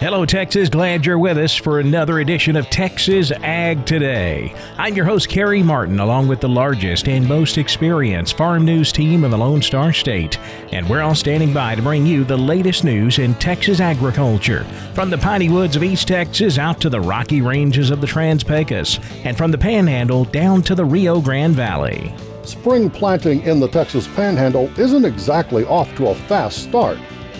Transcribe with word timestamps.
Hello, 0.00 0.24
Texas. 0.24 0.68
Glad 0.68 1.04
you're 1.04 1.18
with 1.18 1.36
us 1.38 1.56
for 1.56 1.80
another 1.80 2.20
edition 2.20 2.54
of 2.54 2.70
Texas 2.70 3.32
Ag 3.32 3.84
Today. 3.84 4.54
I'm 4.76 4.94
your 4.94 5.04
host, 5.04 5.28
Carey 5.28 5.60
Martin, 5.60 5.98
along 5.98 6.28
with 6.28 6.40
the 6.40 6.48
largest 6.48 7.08
and 7.08 7.26
most 7.26 7.58
experienced 7.58 8.36
farm 8.36 8.64
news 8.64 8.92
team 8.92 9.24
in 9.24 9.32
the 9.32 9.36
Lone 9.36 9.60
Star 9.60 9.92
State. 9.92 10.38
And 10.70 10.88
we're 10.88 11.02
all 11.02 11.16
standing 11.16 11.52
by 11.52 11.74
to 11.74 11.82
bring 11.82 12.06
you 12.06 12.22
the 12.22 12.36
latest 12.36 12.84
news 12.84 13.18
in 13.18 13.34
Texas 13.34 13.80
agriculture. 13.80 14.62
From 14.94 15.10
the 15.10 15.18
piney 15.18 15.48
woods 15.48 15.74
of 15.74 15.82
East 15.82 16.06
Texas 16.06 16.58
out 16.58 16.80
to 16.82 16.88
the 16.88 17.00
rocky 17.00 17.42
ranges 17.42 17.90
of 17.90 18.00
the 18.00 18.06
Trans 18.06 18.44
Pecos, 18.44 19.00
and 19.24 19.36
from 19.36 19.50
the 19.50 19.58
Panhandle 19.58 20.26
down 20.26 20.62
to 20.62 20.76
the 20.76 20.84
Rio 20.84 21.20
Grande 21.20 21.56
Valley. 21.56 22.14
Spring 22.44 22.88
planting 22.88 23.42
in 23.42 23.58
the 23.58 23.66
Texas 23.66 24.06
Panhandle 24.06 24.70
isn't 24.78 25.04
exactly 25.04 25.64
off 25.64 25.92
to 25.96 26.10
a 26.10 26.14
fast 26.14 26.62
start, 26.62 26.98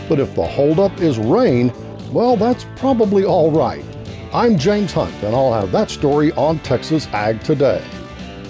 but 0.08 0.18
if 0.18 0.34
the 0.34 0.44
holdup 0.44 1.00
is 1.00 1.20
rain, 1.20 1.72
well, 2.12 2.36
that's 2.36 2.66
probably 2.76 3.24
all 3.24 3.50
right. 3.50 3.84
I'm 4.32 4.58
James 4.58 4.92
Hunt, 4.92 5.14
and 5.22 5.34
I'll 5.34 5.52
have 5.52 5.72
that 5.72 5.90
story 5.90 6.32
on 6.32 6.58
Texas 6.60 7.06
Ag 7.08 7.42
Today. 7.42 7.84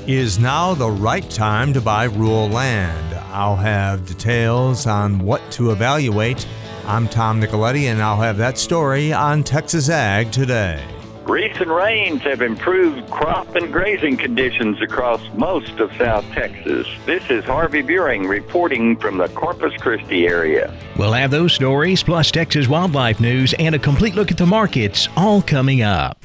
Is 0.07 0.39
now 0.39 0.75
the 0.75 0.91
right 0.91 1.29
time 1.31 1.73
to 1.75 1.81
buy 1.81 2.05
rural 2.05 2.49
land? 2.49 3.15
I'll 3.31 3.57
have 3.57 4.07
details 4.07 4.87
on 4.87 5.19
what 5.19 5.43
to 5.53 5.71
evaluate. 5.71 6.47
I'm 6.87 7.09
Tom 7.09 7.41
Nicoletti, 7.41 7.85
and 7.85 8.01
I'll 8.03 8.21
have 8.21 8.39
that 8.39 8.59
story 8.59 9.13
on 9.13 9.45
Texas 9.45 9.89
Ag 9.89 10.33
Today. 10.33 10.83
Recent 11.29 11.69
rains 11.69 12.23
have 12.23 12.41
improved 12.41 13.11
crop 13.11 13.55
and 13.55 13.71
grazing 13.71 14.17
conditions 14.17 14.81
across 14.81 15.21
most 15.35 15.79
of 15.79 15.93
South 15.99 16.25
Texas. 16.33 16.87
This 17.05 17.23
is 17.29 17.45
Harvey 17.45 17.83
Buehring 17.83 18.27
reporting 18.27 18.97
from 18.97 19.19
the 19.19 19.29
Corpus 19.29 19.75
Christi 19.79 20.27
area. 20.27 20.75
We'll 20.97 21.13
have 21.13 21.31
those 21.31 21.53
stories, 21.53 22.03
plus 22.03 22.31
Texas 22.31 22.67
wildlife 22.67 23.21
news, 23.21 23.53
and 23.59 23.75
a 23.75 23.79
complete 23.79 24.15
look 24.15 24.31
at 24.31 24.39
the 24.39 24.47
markets, 24.47 25.07
all 25.19 25.43
coming 25.43 25.83
up. 25.83 26.25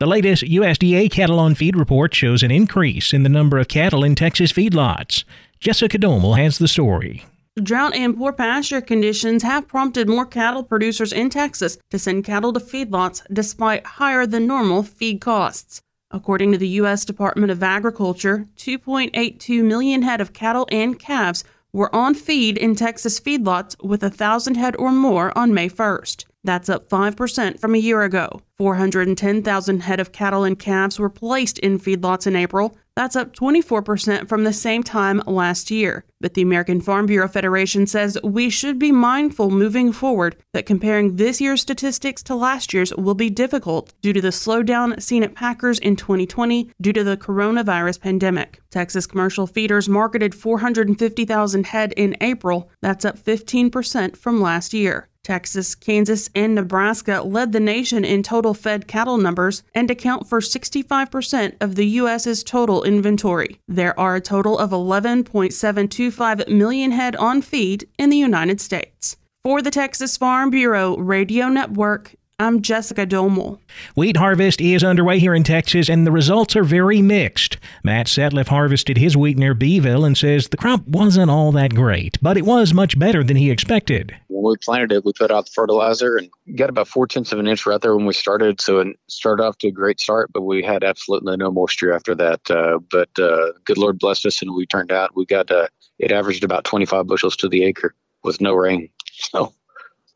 The 0.00 0.06
latest 0.06 0.42
USDA 0.42 1.12
cattle 1.12 1.38
on 1.38 1.54
feed 1.54 1.76
report 1.76 2.12
shows 2.12 2.42
an 2.42 2.50
increase 2.50 3.12
in 3.12 3.22
the 3.22 3.28
number 3.28 3.56
of 3.56 3.68
cattle 3.68 4.02
in 4.02 4.16
Texas 4.16 4.52
feedlots. 4.52 5.22
Jessica 5.60 5.96
Domel 5.96 6.36
has 6.36 6.58
the 6.58 6.66
story. 6.66 7.24
Drought 7.58 7.96
and 7.96 8.16
poor 8.16 8.32
pasture 8.32 8.80
conditions 8.80 9.42
have 9.42 9.66
prompted 9.66 10.08
more 10.08 10.24
cattle 10.24 10.62
producers 10.62 11.12
in 11.12 11.30
Texas 11.30 11.78
to 11.90 11.98
send 11.98 12.24
cattle 12.24 12.52
to 12.52 12.60
feedlots 12.60 13.22
despite 13.32 13.84
higher 13.84 14.24
than 14.24 14.46
normal 14.46 14.84
feed 14.84 15.20
costs. 15.20 15.82
According 16.12 16.52
to 16.52 16.58
the 16.58 16.68
U.S. 16.68 17.04
Department 17.04 17.50
of 17.50 17.60
Agriculture, 17.60 18.46
2.82 18.56 19.64
million 19.64 20.02
head 20.02 20.20
of 20.20 20.32
cattle 20.32 20.68
and 20.70 20.96
calves 20.96 21.42
were 21.72 21.94
on 21.94 22.14
feed 22.14 22.56
in 22.56 22.76
Texas 22.76 23.18
feedlots 23.18 23.74
with 23.82 24.02
1,000 24.02 24.56
head 24.56 24.76
or 24.76 24.92
more 24.92 25.36
on 25.36 25.52
May 25.52 25.68
1st. 25.68 26.26
That's 26.44 26.68
up 26.68 26.88
5% 26.88 27.58
from 27.58 27.74
a 27.74 27.78
year 27.78 28.02
ago. 28.02 28.42
410,000 28.58 29.80
head 29.80 30.00
of 30.00 30.12
cattle 30.12 30.44
and 30.44 30.58
calves 30.58 31.00
were 31.00 31.10
placed 31.10 31.58
in 31.58 31.80
feedlots 31.80 32.28
in 32.28 32.36
April. 32.36 32.76
That's 33.00 33.16
up 33.16 33.34
24% 33.34 34.28
from 34.28 34.44
the 34.44 34.52
same 34.52 34.82
time 34.82 35.22
last 35.26 35.70
year. 35.70 36.04
But 36.20 36.34
the 36.34 36.42
American 36.42 36.82
Farm 36.82 37.06
Bureau 37.06 37.28
Federation 37.28 37.86
says 37.86 38.18
we 38.22 38.50
should 38.50 38.78
be 38.78 38.92
mindful 38.92 39.50
moving 39.50 39.90
forward 39.90 40.36
that 40.52 40.66
comparing 40.66 41.16
this 41.16 41.40
year's 41.40 41.62
statistics 41.62 42.22
to 42.24 42.34
last 42.34 42.74
year's 42.74 42.94
will 42.94 43.14
be 43.14 43.30
difficult 43.30 43.94
due 44.02 44.12
to 44.12 44.20
the 44.20 44.28
slowdown 44.28 45.00
seen 45.00 45.22
at 45.22 45.34
Packers 45.34 45.78
in 45.78 45.96
2020 45.96 46.72
due 46.78 46.92
to 46.92 47.02
the 47.02 47.16
coronavirus 47.16 48.02
pandemic. 48.02 48.60
Texas 48.68 49.06
commercial 49.06 49.46
feeders 49.46 49.88
marketed 49.88 50.34
450,000 50.34 51.66
head 51.68 51.94
in 51.96 52.18
April. 52.20 52.70
That's 52.82 53.06
up 53.06 53.18
15% 53.18 54.14
from 54.14 54.42
last 54.42 54.74
year. 54.74 55.08
Texas, 55.22 55.74
Kansas, 55.74 56.30
and 56.34 56.54
Nebraska 56.54 57.22
led 57.22 57.52
the 57.52 57.60
nation 57.60 58.04
in 58.04 58.22
total 58.22 58.54
fed 58.54 58.86
cattle 58.86 59.18
numbers 59.18 59.62
and 59.74 59.90
account 59.90 60.28
for 60.28 60.40
65% 60.40 61.56
of 61.60 61.74
the 61.74 61.86
U.S.'s 61.86 62.42
total 62.42 62.82
inventory. 62.82 63.60
There 63.68 63.98
are 63.98 64.16
a 64.16 64.20
total 64.20 64.58
of 64.58 64.70
11.725 64.70 66.48
million 66.48 66.92
head 66.92 67.16
on 67.16 67.42
feed 67.42 67.88
in 67.98 68.10
the 68.10 68.16
United 68.16 68.60
States. 68.60 69.16
For 69.42 69.62
the 69.62 69.70
Texas 69.70 70.18
Farm 70.18 70.50
Bureau 70.50 70.96
Radio 70.98 71.48
Network, 71.48 72.14
I'm 72.40 72.62
Jessica 72.62 73.06
Domel. 73.06 73.58
Wheat 73.96 74.16
harvest 74.16 74.62
is 74.62 74.82
underway 74.82 75.18
here 75.18 75.34
in 75.34 75.44
Texas, 75.44 75.90
and 75.90 76.06
the 76.06 76.10
results 76.10 76.56
are 76.56 76.64
very 76.64 77.02
mixed. 77.02 77.58
Matt 77.84 78.06
Setliff 78.06 78.48
harvested 78.48 78.96
his 78.96 79.14
wheat 79.14 79.36
near 79.36 79.52
Beeville 79.52 80.06
and 80.06 80.16
says 80.16 80.48
the 80.48 80.56
crop 80.56 80.80
wasn't 80.88 81.30
all 81.30 81.52
that 81.52 81.74
great, 81.74 82.16
but 82.22 82.38
it 82.38 82.46
was 82.46 82.72
much 82.72 82.98
better 82.98 83.22
than 83.22 83.36
he 83.36 83.50
expected. 83.50 84.16
When 84.28 84.52
we 84.52 84.56
planted 84.56 84.90
it, 84.90 85.04
we 85.04 85.12
put 85.12 85.30
out 85.30 85.44
the 85.44 85.52
fertilizer 85.54 86.16
and 86.16 86.30
got 86.56 86.70
about 86.70 86.88
four 86.88 87.06
tenths 87.06 87.30
of 87.30 87.40
an 87.40 87.46
inch 87.46 87.66
right 87.66 87.78
there 87.78 87.94
when 87.94 88.06
we 88.06 88.14
started. 88.14 88.58
So 88.62 88.78
it 88.78 88.96
started 89.10 89.42
off 89.42 89.58
to 89.58 89.68
a 89.68 89.70
great 89.70 90.00
start, 90.00 90.32
but 90.32 90.40
we 90.40 90.62
had 90.62 90.82
absolutely 90.82 91.36
no 91.36 91.50
moisture 91.50 91.92
after 91.92 92.14
that. 92.14 92.50
Uh, 92.50 92.78
but 92.90 93.10
uh, 93.18 93.52
good 93.66 93.76
Lord 93.76 93.98
blessed 93.98 94.24
us, 94.24 94.40
and 94.40 94.54
we 94.54 94.64
turned 94.64 94.92
out 94.92 95.14
we 95.14 95.26
got 95.26 95.50
uh, 95.50 95.68
it 95.98 96.10
averaged 96.10 96.42
about 96.42 96.64
25 96.64 97.06
bushels 97.06 97.36
to 97.36 97.50
the 97.50 97.64
acre 97.64 97.94
with 98.24 98.40
no 98.40 98.54
rain. 98.54 98.88
So 99.12 99.52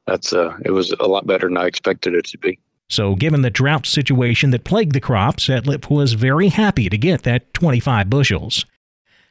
that's 0.06 0.32
uh, 0.32 0.56
it 0.64 0.70
was 0.70 0.92
a 1.00 1.06
lot 1.06 1.26
better 1.26 1.48
than 1.48 1.56
I 1.56 1.66
expected 1.66 2.14
it 2.14 2.26
to 2.26 2.38
be. 2.38 2.58
So, 2.88 3.14
given 3.14 3.42
the 3.42 3.50
drought 3.50 3.86
situation 3.86 4.50
that 4.50 4.64
plagued 4.64 4.92
the 4.92 5.00
crops, 5.00 5.48
Setliff 5.48 5.90
was 5.90 6.12
very 6.12 6.48
happy 6.48 6.88
to 6.88 6.98
get 6.98 7.22
that 7.22 7.52
25 7.54 8.10
bushels. 8.10 8.66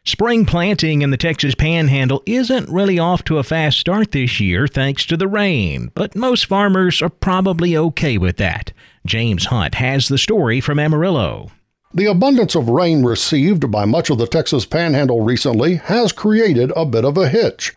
Spring 0.06 0.46
planting 0.46 1.02
in 1.02 1.12
the 1.12 1.18
Texas 1.18 1.56
Panhandle 1.56 2.24
isn't 2.26 2.68
really 2.68 3.00
off 3.00 3.24
to 3.24 3.38
a 3.38 3.44
fast 3.44 3.80
start 3.80 4.12
this 4.12 4.38
year 4.40 4.68
thanks 4.68 5.06
to 5.06 5.16
the 5.16 5.30
rain, 5.30 5.92
but 5.96 6.14
most 6.14 6.46
farmers 6.46 7.02
are 7.02 7.10
probably 7.10 7.78
okay 7.78 8.18
with 8.18 8.36
that. 8.36 8.74
James 9.06 9.46
Hunt 9.46 9.76
has 9.76 10.10
the 10.10 10.18
story 10.18 10.60
from 10.60 10.78
Amarillo. 10.78 11.52
The 11.94 12.08
abundance 12.08 12.56
of 12.56 12.68
rain 12.68 13.04
received 13.06 13.72
by 13.72 13.86
much 13.86 14.10
of 14.10 14.18
the 14.18 14.28
Texas 14.28 14.66
Panhandle 14.66 15.22
recently 15.22 15.76
has 15.76 16.12
created 16.12 16.74
a 16.76 16.86
bit 16.86 17.06
of 17.06 17.18
a 17.18 17.30
hitch. 17.30 17.74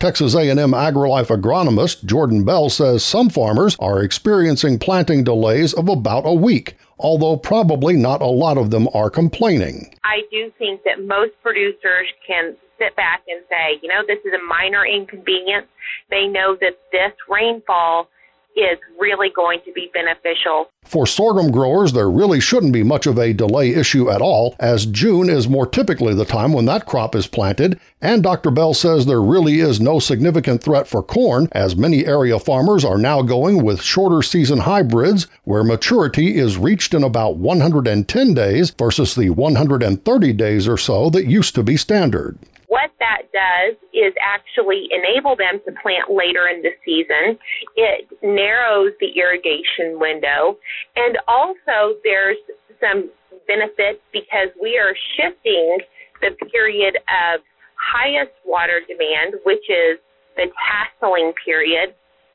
Texas 0.00 0.34
A&M 0.34 0.56
AgriLife 0.56 1.28
agronomist 1.28 2.06
Jordan 2.06 2.42
Bell 2.42 2.70
says 2.70 3.04
some 3.04 3.28
farmers 3.28 3.76
are 3.78 4.02
experiencing 4.02 4.78
planting 4.78 5.24
delays 5.24 5.74
of 5.74 5.90
about 5.90 6.22
a 6.24 6.32
week, 6.32 6.74
although 6.98 7.36
probably 7.36 7.96
not 7.96 8.22
a 8.22 8.26
lot 8.26 8.56
of 8.56 8.70
them 8.70 8.88
are 8.94 9.10
complaining. 9.10 9.94
I 10.02 10.22
do 10.30 10.50
think 10.58 10.84
that 10.84 11.04
most 11.04 11.32
producers 11.42 12.08
can 12.26 12.56
sit 12.78 12.96
back 12.96 13.24
and 13.28 13.44
say, 13.50 13.78
you 13.82 13.90
know, 13.90 14.00
this 14.08 14.16
is 14.24 14.32
a 14.32 14.42
minor 14.42 14.86
inconvenience. 14.86 15.66
They 16.08 16.26
know 16.26 16.56
that 16.62 16.78
this 16.92 17.12
rainfall 17.28 18.08
is 18.56 18.78
really 18.98 19.30
going 19.34 19.60
to 19.64 19.72
be 19.72 19.90
beneficial. 19.94 20.70
For 20.84 21.06
sorghum 21.06 21.50
growers, 21.50 21.92
there 21.92 22.10
really 22.10 22.40
shouldn't 22.40 22.72
be 22.72 22.82
much 22.82 23.06
of 23.06 23.18
a 23.18 23.32
delay 23.32 23.70
issue 23.70 24.10
at 24.10 24.20
all, 24.20 24.56
as 24.58 24.86
June 24.86 25.30
is 25.30 25.48
more 25.48 25.66
typically 25.66 26.14
the 26.14 26.24
time 26.24 26.52
when 26.52 26.64
that 26.66 26.86
crop 26.86 27.14
is 27.14 27.26
planted. 27.26 27.78
And 28.00 28.22
Dr. 28.22 28.50
Bell 28.50 28.74
says 28.74 29.06
there 29.06 29.22
really 29.22 29.60
is 29.60 29.80
no 29.80 29.98
significant 29.98 30.62
threat 30.62 30.86
for 30.86 31.02
corn, 31.02 31.48
as 31.52 31.76
many 31.76 32.06
area 32.06 32.38
farmers 32.38 32.84
are 32.84 32.98
now 32.98 33.22
going 33.22 33.62
with 33.62 33.82
shorter 33.82 34.22
season 34.22 34.60
hybrids, 34.60 35.26
where 35.44 35.64
maturity 35.64 36.36
is 36.36 36.58
reached 36.58 36.92
in 36.92 37.04
about 37.04 37.36
110 37.36 38.34
days 38.34 38.70
versus 38.70 39.14
the 39.14 39.30
130 39.30 40.32
days 40.32 40.66
or 40.66 40.76
so 40.76 41.08
that 41.10 41.26
used 41.26 41.54
to 41.54 41.62
be 41.62 41.76
standard. 41.76 42.38
What 42.70 42.94
that 43.02 43.26
does 43.34 43.74
is 43.90 44.14
actually 44.22 44.86
enable 44.94 45.34
them 45.34 45.58
to 45.66 45.74
plant 45.82 46.06
later 46.06 46.46
in 46.46 46.62
the 46.62 46.70
season. 46.86 47.34
It 47.74 48.06
narrows 48.22 48.92
the 49.00 49.10
irrigation 49.18 49.98
window. 49.98 50.54
And 50.94 51.18
also, 51.26 51.98
there's 52.04 52.38
some 52.78 53.10
benefit 53.50 54.00
because 54.12 54.54
we 54.62 54.78
are 54.78 54.94
shifting 55.18 55.78
the 56.22 56.30
period 56.46 56.94
of 57.10 57.40
highest 57.74 58.30
water 58.46 58.80
demand, 58.86 59.34
which 59.42 59.66
is 59.68 59.98
the 60.36 60.46
tasseling 60.54 61.32
period, 61.44 61.92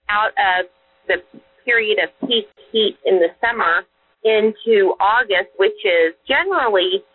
out 0.09 0.35
of 0.35 0.67
the 1.07 1.23
period 1.63 1.97
of 2.03 2.09
peak 2.27 2.49
heat 2.73 2.97
in 3.05 3.19
the 3.23 3.29
summer 3.39 3.87
into 4.25 4.99
August, 4.99 5.55
which 5.55 5.79
is 5.85 6.13
generally 6.27 7.05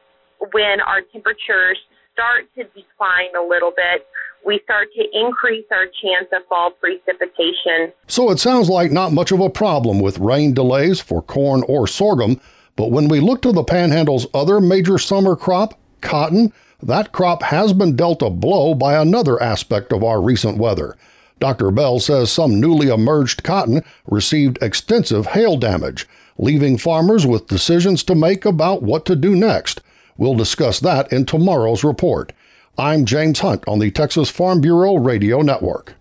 when 0.52 0.81
our 0.81 1.02
temperatures 1.12 1.76
start 2.20 2.44
to 2.55 2.64
decline 2.78 3.34
a 3.38 3.46
little 3.46 3.70
bit, 3.70 4.06
we 4.44 4.61
start 4.64 4.88
to 4.94 5.05
increase 5.19 5.64
our 5.70 5.87
chance 5.87 6.28
of 6.32 6.46
fall 6.49 6.70
precipitation. 6.72 7.93
So 8.08 8.31
it 8.31 8.38
sounds 8.38 8.69
like 8.69 8.90
not 8.90 9.12
much 9.12 9.32
of 9.32 9.40
a 9.40 9.50
problem 9.50 10.00
with 10.00 10.19
rain 10.19 10.52
delays 10.52 11.00
for 11.00 11.22
corn 11.22 11.62
or 11.67 11.87
sorghum, 11.87 12.40
but 12.76 12.90
when 12.90 13.08
we 13.08 13.20
look 13.20 13.43
to 13.43 13.52
the 13.52 13.64
Panhandle's 13.64 14.26
other 14.34 14.61
major 14.61 14.99
summer 14.99 15.34
crop, 15.34 15.78
cotton, 16.00 16.52
that 16.82 17.12
crop 17.12 17.43
has 17.44 17.72
been 17.72 17.96
dealt 17.96 18.22
a 18.22 18.31
blow 18.31 18.75
by 18.75 18.94
another 19.00 19.43
aspect 19.43 19.93
of 19.93 20.05
our 20.05 20.20
recent 20.20 20.58
weather. 20.58 20.96
Dr. 21.38 21.70
Bell 21.70 22.00
says 22.00 22.31
some 22.31 22.61
newly 22.61 22.88
emerged 22.88 23.43
cotton 23.43 23.82
received 24.06 24.62
extensive 24.62 25.28
hail 25.28 25.56
damage, 25.56 26.06
leaving 26.37 26.76
farmers 26.76 27.26
with 27.26 27.49
decisions 27.49 28.02
to 28.05 28.14
make 28.14 28.44
about 28.44 28.82
what 28.82 29.06
to 29.06 29.17
do 29.17 29.34
next. 29.34 29.81
We'll 30.20 30.34
discuss 30.34 30.81
that 30.81 31.11
in 31.11 31.25
tomorrow's 31.25 31.82
report. 31.82 32.34
I'm 32.76 33.06
James 33.06 33.38
Hunt 33.38 33.64
on 33.67 33.78
the 33.78 33.90
Texas 33.90 34.28
Farm 34.28 34.61
Bureau 34.61 34.96
Radio 34.96 35.40
Network. 35.40 35.94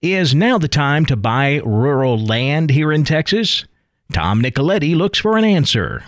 Is 0.00 0.34
now 0.34 0.56
the 0.56 0.68
time 0.68 1.04
to 1.04 1.16
buy 1.16 1.60
rural 1.62 2.18
land 2.18 2.70
here 2.70 2.90
in 2.90 3.04
Texas? 3.04 3.66
Tom 4.10 4.40
Nicoletti 4.40 4.96
looks 4.96 5.18
for 5.18 5.36
an 5.36 5.44
answer. 5.44 6.02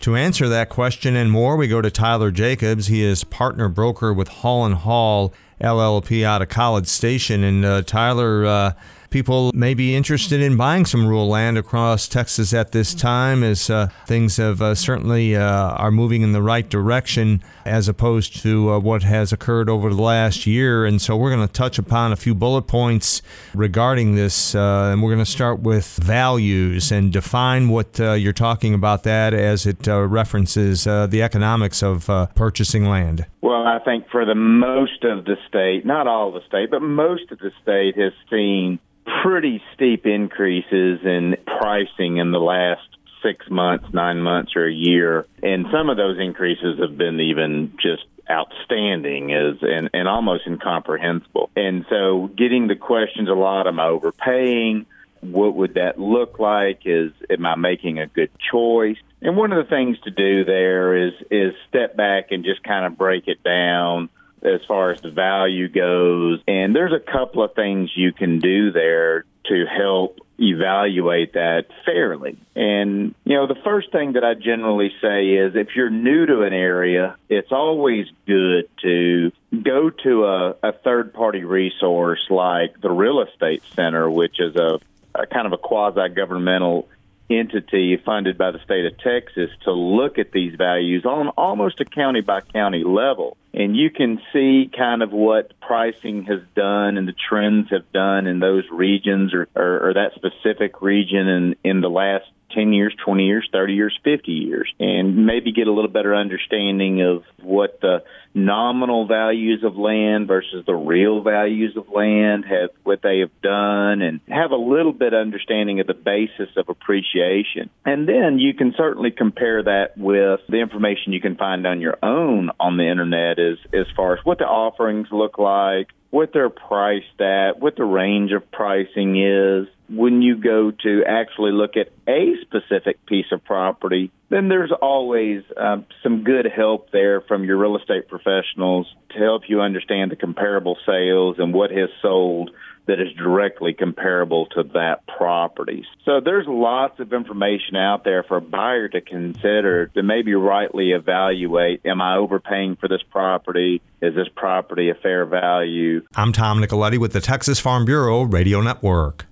To 0.00 0.14
answer 0.14 0.46
that 0.50 0.68
question 0.68 1.16
and 1.16 1.32
more, 1.32 1.56
we 1.56 1.68
go 1.68 1.80
to 1.80 1.90
Tyler 1.90 2.30
Jacobs. 2.30 2.88
He 2.88 3.02
is 3.02 3.24
partner 3.24 3.70
broker 3.70 4.12
with 4.12 4.28
Hall 4.28 4.66
and 4.66 4.74
Hall 4.74 5.32
LLP 5.58 6.22
out 6.22 6.42
of 6.42 6.50
College 6.50 6.86
Station. 6.86 7.42
And 7.42 7.64
uh, 7.64 7.80
Tyler, 7.80 8.44
uh, 8.44 8.72
people 9.10 9.50
may 9.54 9.74
be 9.74 9.94
interested 9.94 10.40
in 10.40 10.56
buying 10.56 10.86
some 10.86 11.06
rural 11.06 11.28
land 11.28 11.58
across 11.58 12.08
Texas 12.08 12.54
at 12.54 12.72
this 12.72 12.94
time, 12.94 13.42
as 13.42 13.68
uh, 13.68 13.88
things 14.06 14.36
have 14.36 14.62
uh, 14.62 14.74
certainly 14.74 15.36
uh, 15.36 15.42
are 15.42 15.90
moving 15.90 16.22
in 16.22 16.32
the 16.32 16.42
right 16.42 16.68
direction 16.68 17.42
as 17.64 17.88
opposed 17.88 18.40
to 18.42 18.72
uh, 18.72 18.78
what 18.78 19.02
has 19.02 19.32
occurred 19.32 19.68
over 19.68 19.90
the 19.90 20.02
last 20.02 20.46
year. 20.46 20.84
And 20.84 21.00
so 21.00 21.16
we're 21.16 21.34
going 21.34 21.46
to 21.46 21.52
touch 21.52 21.78
upon 21.78 22.12
a 22.12 22.16
few 22.16 22.34
bullet 22.34 22.62
points 22.62 23.22
regarding 23.54 24.14
this, 24.14 24.54
uh, 24.54 24.90
and 24.92 25.02
we're 25.02 25.12
going 25.14 25.24
to 25.24 25.30
start 25.30 25.60
with 25.60 25.98
values 26.02 26.90
and 26.90 27.12
define 27.12 27.68
what 27.68 28.00
uh, 28.00 28.12
you're 28.12 28.32
talking 28.32 28.74
about 28.74 29.02
that 29.04 29.34
as 29.34 29.66
it 29.66 29.86
references 29.86 30.84
the 30.84 31.22
economics 31.22 31.82
of 31.82 32.06
purchasing 32.34 32.84
land. 32.84 33.26
Well, 33.40 33.66
I 33.66 33.78
think 33.78 34.08
for 34.10 34.24
the 34.24 34.34
most 34.34 35.04
of 35.04 35.24
the 35.24 35.36
state, 35.48 35.86
not 35.86 36.06
all 36.06 36.28
of 36.28 36.34
the 36.34 36.46
state, 36.46 36.70
but 36.70 36.82
most 36.82 37.30
of 37.30 37.38
the 37.38 37.50
state 37.62 37.96
has 37.96 38.12
seen 38.28 38.78
pretty 39.22 39.62
steep 39.74 40.06
increases 40.06 41.00
in 41.04 41.36
pricing 41.58 42.18
in 42.18 42.32
the 42.32 42.38
last 42.38 42.82
six 43.22 43.48
months, 43.50 43.86
nine 43.92 44.20
months, 44.20 44.52
or 44.56 44.66
a 44.66 44.72
year. 44.72 45.26
And 45.42 45.66
some 45.72 45.90
of 45.90 45.96
those 45.96 46.18
increases 46.18 46.78
have 46.80 46.96
been 46.96 47.20
even 47.20 47.74
just 47.80 48.04
outstanding 48.30 49.30
is 49.30 49.58
and, 49.62 49.90
and 49.92 50.08
almost 50.08 50.46
incomprehensible. 50.46 51.50
And 51.56 51.84
so 51.90 52.30
getting 52.36 52.68
the 52.68 52.76
questions 52.76 53.28
a 53.28 53.32
lot, 53.32 53.66
am 53.66 53.80
I 53.80 53.86
overpaying? 53.86 54.86
What 55.20 55.54
would 55.56 55.74
that 55.74 55.98
look 55.98 56.38
like? 56.38 56.82
Is 56.84 57.12
am 57.28 57.44
I 57.44 57.56
making 57.56 57.98
a 57.98 58.06
good 58.06 58.30
choice? 58.50 58.96
And 59.20 59.36
one 59.36 59.52
of 59.52 59.62
the 59.62 59.68
things 59.68 59.98
to 60.04 60.10
do 60.10 60.44
there 60.44 61.08
is 61.08 61.12
is 61.30 61.52
step 61.68 61.96
back 61.96 62.30
and 62.30 62.44
just 62.44 62.62
kind 62.62 62.86
of 62.86 62.96
break 62.96 63.28
it 63.28 63.42
down 63.42 64.08
as 64.42 64.60
far 64.66 64.92
as 64.92 65.02
the 65.02 65.10
value 65.10 65.68
goes. 65.68 66.40
And 66.48 66.74
there's 66.74 66.94
a 66.94 67.12
couple 67.12 67.42
of 67.42 67.54
things 67.54 67.90
you 67.94 68.12
can 68.12 68.38
do 68.38 68.72
there 68.72 69.24
to 69.46 69.64
help 69.66 70.20
evaluate 70.40 71.34
that 71.34 71.66
fairly. 71.84 72.38
And, 72.56 73.14
you 73.24 73.36
know, 73.36 73.46
the 73.46 73.60
first 73.62 73.92
thing 73.92 74.14
that 74.14 74.24
I 74.24 74.34
generally 74.34 74.90
say 75.00 75.26
is 75.26 75.54
if 75.54 75.76
you're 75.76 75.90
new 75.90 76.26
to 76.26 76.42
an 76.42 76.54
area, 76.54 77.16
it's 77.28 77.52
always 77.52 78.06
good 78.26 78.68
to 78.82 79.32
go 79.62 79.90
to 79.90 80.24
a, 80.24 80.56
a 80.62 80.72
third 80.72 81.12
party 81.12 81.44
resource 81.44 82.26
like 82.30 82.80
the 82.80 82.90
Real 82.90 83.20
Estate 83.22 83.62
Center, 83.74 84.10
which 84.10 84.40
is 84.40 84.56
a, 84.56 84.80
a 85.14 85.26
kind 85.26 85.46
of 85.46 85.52
a 85.52 85.58
quasi 85.58 86.08
governmental 86.08 86.88
entity 87.28 87.96
funded 88.04 88.36
by 88.36 88.50
the 88.50 88.58
state 88.60 88.86
of 88.86 88.98
Texas 88.98 89.50
to 89.64 89.72
look 89.72 90.18
at 90.18 90.32
these 90.32 90.54
values 90.56 91.04
on 91.04 91.28
almost 91.28 91.80
a 91.80 91.84
county 91.84 92.22
by 92.22 92.40
county 92.40 92.82
level. 92.82 93.36
And 93.52 93.76
you 93.76 93.90
can 93.90 94.20
see 94.32 94.70
kind 94.76 95.02
of 95.02 95.10
what 95.10 95.58
pricing 95.60 96.24
has 96.24 96.40
done 96.54 96.96
and 96.96 97.08
the 97.08 97.14
trends 97.28 97.70
have 97.70 97.90
done 97.92 98.26
in 98.26 98.38
those 98.38 98.64
regions 98.70 99.34
or, 99.34 99.48
or, 99.56 99.88
or 99.88 99.94
that 99.94 100.12
specific 100.14 100.80
region 100.82 101.26
in, 101.28 101.56
in 101.64 101.80
the 101.80 101.90
last 101.90 102.26
10 102.54 102.72
years, 102.72 102.94
20 103.04 103.24
years, 103.24 103.48
30 103.52 103.74
years, 103.74 103.98
50 104.04 104.32
years, 104.32 104.72
and 104.78 105.26
maybe 105.26 105.52
get 105.52 105.66
a 105.66 105.72
little 105.72 105.90
better 105.90 106.14
understanding 106.14 107.02
of 107.02 107.24
what 107.42 107.80
the 107.80 108.02
nominal 108.34 109.06
values 109.06 109.64
of 109.64 109.76
land 109.76 110.28
versus 110.28 110.64
the 110.66 110.74
real 110.74 111.22
values 111.22 111.76
of 111.76 111.88
land 111.88 112.44
have, 112.44 112.70
what 112.84 113.00
they 113.02 113.20
have 113.20 113.40
done, 113.42 114.02
and 114.02 114.20
have 114.28 114.52
a 114.52 114.56
little 114.56 114.92
bit 114.92 115.14
understanding 115.14 115.80
of 115.80 115.86
the 115.86 115.94
basis 115.94 116.48
of 116.56 116.68
appreciation. 116.68 117.70
And 117.84 118.08
then 118.08 118.38
you 118.38 118.54
can 118.54 118.74
certainly 118.76 119.10
compare 119.10 119.62
that 119.62 119.96
with 119.96 120.40
the 120.48 120.60
information 120.60 121.12
you 121.12 121.20
can 121.20 121.36
find 121.36 121.66
on 121.66 121.80
your 121.80 121.98
own 122.02 122.50
on 122.60 122.76
the 122.76 122.88
internet 122.88 123.38
as, 123.38 123.58
as 123.72 123.86
far 123.96 124.14
as 124.14 124.20
what 124.24 124.38
the 124.38 124.44
offerings 124.44 125.08
look 125.10 125.38
like, 125.38 125.88
what 126.10 126.32
they're 126.32 126.50
priced 126.50 127.20
at, 127.20 127.60
what 127.60 127.76
the 127.76 127.84
range 127.84 128.32
of 128.32 128.50
pricing 128.50 129.20
is. 129.20 129.68
When 129.88 130.22
you 130.22 130.36
go 130.36 130.70
to 130.70 131.04
actually 131.04 131.50
look 131.50 131.76
at 131.76 131.88
a 132.06 132.34
specific 132.42 133.04
piece 133.06 133.26
of 133.32 133.44
property, 133.44 134.12
then 134.28 134.48
there's 134.48 134.70
always 134.70 135.42
um, 135.56 135.86
some 136.02 136.22
good 136.22 136.46
help 136.46 136.92
there 136.92 137.20
from 137.20 137.44
your 137.44 137.56
real 137.56 137.76
estate 137.76 138.08
professionals 138.08 138.86
to 139.10 139.18
help 139.18 139.42
you 139.48 139.60
understand 139.60 140.12
the 140.12 140.16
comparable 140.16 140.76
sales 140.86 141.36
and 141.38 141.52
what 141.52 141.70
has 141.72 141.88
sold 142.00 142.50
that 142.90 143.00
is 143.00 143.12
directly 143.16 143.72
comparable 143.72 144.46
to 144.46 144.64
that 144.74 145.06
property. 145.06 145.86
So 146.04 146.20
there's 146.20 146.46
lots 146.48 146.98
of 146.98 147.12
information 147.12 147.76
out 147.76 148.02
there 148.02 148.24
for 148.24 148.38
a 148.38 148.40
buyer 148.40 148.88
to 148.88 149.00
consider 149.00 149.86
to 149.86 150.02
maybe 150.02 150.34
rightly 150.34 150.90
evaluate 150.90 151.82
am 151.84 152.02
I 152.02 152.16
overpaying 152.16 152.76
for 152.80 152.88
this 152.88 153.02
property? 153.08 153.80
Is 154.02 154.16
this 154.16 154.26
property 154.34 154.90
a 154.90 154.94
fair 154.94 155.24
value? 155.24 156.02
I'm 156.16 156.32
Tom 156.32 156.60
Nicoletti 156.60 156.98
with 156.98 157.12
the 157.12 157.20
Texas 157.20 157.60
Farm 157.60 157.84
Bureau 157.84 158.22
Radio 158.22 158.60
Network. 158.60 159.26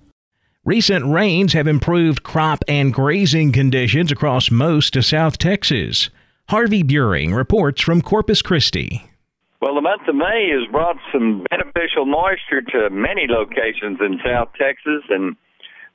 Recent 0.63 1.05
rains 1.05 1.51
have 1.51 1.67
improved 1.67 2.23
crop 2.23 2.63
and 2.65 2.93
grazing 2.93 3.51
conditions 3.51 4.09
across 4.09 4.49
most 4.49 4.95
of 4.95 5.03
South 5.03 5.37
Texas. 5.37 6.09
Harvey 6.47 6.81
Buehring 6.81 7.35
reports 7.35 7.81
from 7.81 8.01
Corpus 8.01 8.41
Christi. 8.41 9.08
Well, 9.61 9.75
the 9.75 9.81
month 9.81 10.07
of 10.07 10.15
May 10.15 10.55
has 10.55 10.71
brought 10.71 10.95
some 11.11 11.45
beneficial 11.49 12.05
moisture 12.05 12.61
to 12.61 12.89
many 12.89 13.27
locations 13.27 13.99
in 13.99 14.19
South 14.23 14.49
Texas, 14.57 15.03
and 15.09 15.35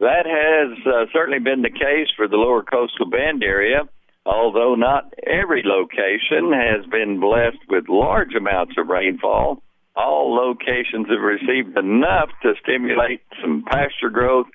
that 0.01 0.27
has 0.29 0.77
uh, 0.87 1.07
certainly 1.15 1.39
been 1.39 1.63
the 1.63 1.71
case 1.71 2.13
for 2.15 2.29
the 2.29 2.37
lower 2.37 2.63
coastal 2.63 3.09
bend 3.09 3.43
area, 3.43 3.89
although 4.27 4.75
not 4.75 5.15
every 5.27 5.63
location 5.65 6.53
has 6.53 6.85
been 6.91 7.21
blessed 7.21 7.65
with 7.71 7.89
large 7.89 8.35
amounts 8.37 8.75
of 8.77 8.89
rainfall. 8.89 9.63
All 9.97 10.35
locations 10.35 11.09
have 11.09 11.25
received 11.25 11.79
enough 11.79 12.29
to 12.43 12.53
stimulate 12.63 13.23
some 13.41 13.65
pasture 13.67 14.11
growth 14.11 14.47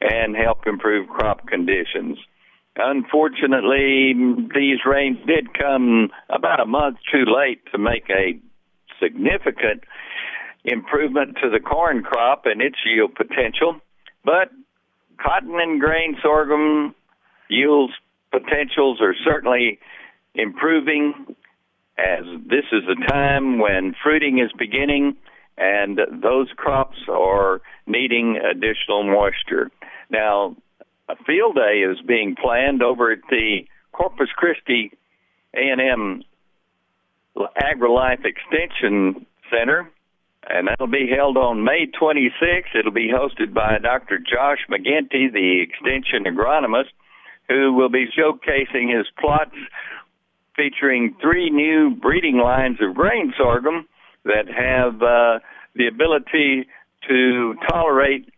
and 0.00 0.36
help 0.36 0.68
improve 0.68 1.08
crop 1.08 1.48
conditions. 1.48 2.16
Unfortunately, 2.76 4.14
these 4.54 4.78
rains 4.86 5.18
did 5.26 5.52
come 5.58 6.10
about 6.30 6.60
a 6.60 6.66
month 6.66 6.98
too 7.10 7.24
late 7.26 7.60
to 7.72 7.78
make 7.78 8.08
a 8.08 8.40
significant 9.02 9.84
improvement 10.64 11.36
to 11.42 11.50
the 11.50 11.60
corn 11.60 12.02
crop 12.02 12.42
and 12.46 12.62
its 12.62 12.76
yield 12.84 13.14
potential, 13.14 13.80
but 14.24 14.50
cotton 15.22 15.58
and 15.60 15.80
grain 15.80 16.16
sorghum 16.22 16.94
yields 17.48 17.92
potentials 18.30 19.00
are 19.00 19.14
certainly 19.24 19.78
improving 20.34 21.14
as 21.98 22.24
this 22.46 22.64
is 22.72 22.82
a 22.88 23.10
time 23.10 23.58
when 23.58 23.94
fruiting 24.02 24.38
is 24.38 24.50
beginning 24.58 25.16
and 25.58 26.00
those 26.22 26.48
crops 26.56 26.96
are 27.10 27.60
needing 27.86 28.38
additional 28.38 29.02
moisture. 29.02 29.70
Now, 30.10 30.56
a 31.08 31.16
field 31.26 31.56
day 31.56 31.80
is 31.80 32.00
being 32.06 32.34
planned 32.40 32.82
over 32.82 33.12
at 33.12 33.20
the 33.28 33.60
Corpus 33.92 34.28
Christi 34.34 34.92
A&M 35.54 36.24
AgriLife 37.36 38.24
Extension 38.24 39.26
Center, 39.50 39.90
and 40.48 40.68
that'll 40.68 40.86
be 40.86 41.08
held 41.14 41.36
on 41.36 41.64
May 41.64 41.86
26th. 41.86 42.74
It'll 42.78 42.92
be 42.92 43.10
hosted 43.10 43.54
by 43.54 43.78
Dr. 43.78 44.18
Josh 44.18 44.58
McGinty, 44.70 45.32
the 45.32 45.62
extension 45.62 46.24
agronomist, 46.24 46.90
who 47.48 47.72
will 47.72 47.88
be 47.88 48.06
showcasing 48.06 48.96
his 48.96 49.06
plots 49.18 49.56
featuring 50.56 51.16
three 51.20 51.50
new 51.50 51.94
breeding 51.94 52.38
lines 52.38 52.78
of 52.80 52.94
grain 52.94 53.32
sorghum 53.38 53.86
that 54.24 54.46
have 54.46 55.02
uh, 55.02 55.38
the 55.74 55.86
ability 55.86 56.68
to 57.08 57.54
tolerate 57.68 58.28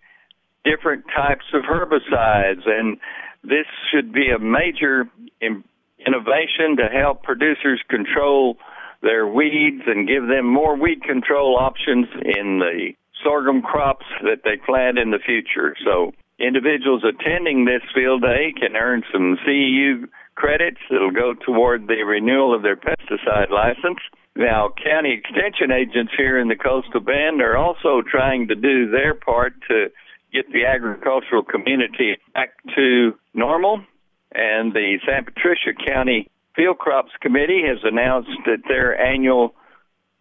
different 0.64 1.04
types 1.14 1.44
of 1.52 1.62
herbicides 1.62 2.66
and 2.66 2.98
This 3.42 3.66
should 3.92 4.12
be 4.12 4.30
a 4.30 4.38
major 4.38 5.06
innovation 5.42 6.76
to 6.78 6.88
help 6.90 7.22
producers 7.22 7.82
control 7.88 8.56
their 9.04 9.26
weeds 9.26 9.82
and 9.86 10.08
give 10.08 10.26
them 10.26 10.46
more 10.46 10.76
weed 10.76 11.02
control 11.02 11.56
options 11.60 12.08
in 12.24 12.58
the 12.58 12.92
sorghum 13.22 13.62
crops 13.62 14.06
that 14.22 14.42
they 14.42 14.56
plant 14.64 14.98
in 14.98 15.10
the 15.10 15.22
future. 15.24 15.76
So 15.84 16.12
individuals 16.38 17.04
attending 17.04 17.64
this 17.64 17.82
field 17.94 18.22
day 18.22 18.52
can 18.58 18.76
earn 18.76 19.02
some 19.12 19.38
CEU 19.46 20.08
credits 20.34 20.80
that'll 20.90 21.12
go 21.12 21.34
toward 21.34 21.86
the 21.86 22.02
renewal 22.02 22.54
of 22.54 22.62
their 22.62 22.76
pesticide 22.76 23.50
license. 23.50 24.00
Now, 24.36 24.70
county 24.82 25.12
extension 25.12 25.70
agents 25.70 26.12
here 26.16 26.40
in 26.40 26.48
the 26.48 26.56
coastal 26.56 27.00
bend 27.00 27.40
are 27.40 27.56
also 27.56 28.02
trying 28.02 28.48
to 28.48 28.56
do 28.56 28.90
their 28.90 29.14
part 29.14 29.54
to 29.68 29.86
get 30.32 30.50
the 30.52 30.66
agricultural 30.66 31.44
community 31.44 32.16
back 32.34 32.50
to 32.74 33.12
normal. 33.32 33.84
And 34.32 34.72
the 34.72 34.98
San 35.06 35.24
Patricio 35.24 35.72
County 35.86 36.28
Field 36.56 36.78
Crops 36.78 37.10
Committee 37.20 37.62
has 37.66 37.78
announced 37.82 38.30
that 38.46 38.62
their 38.68 38.98
annual 38.98 39.54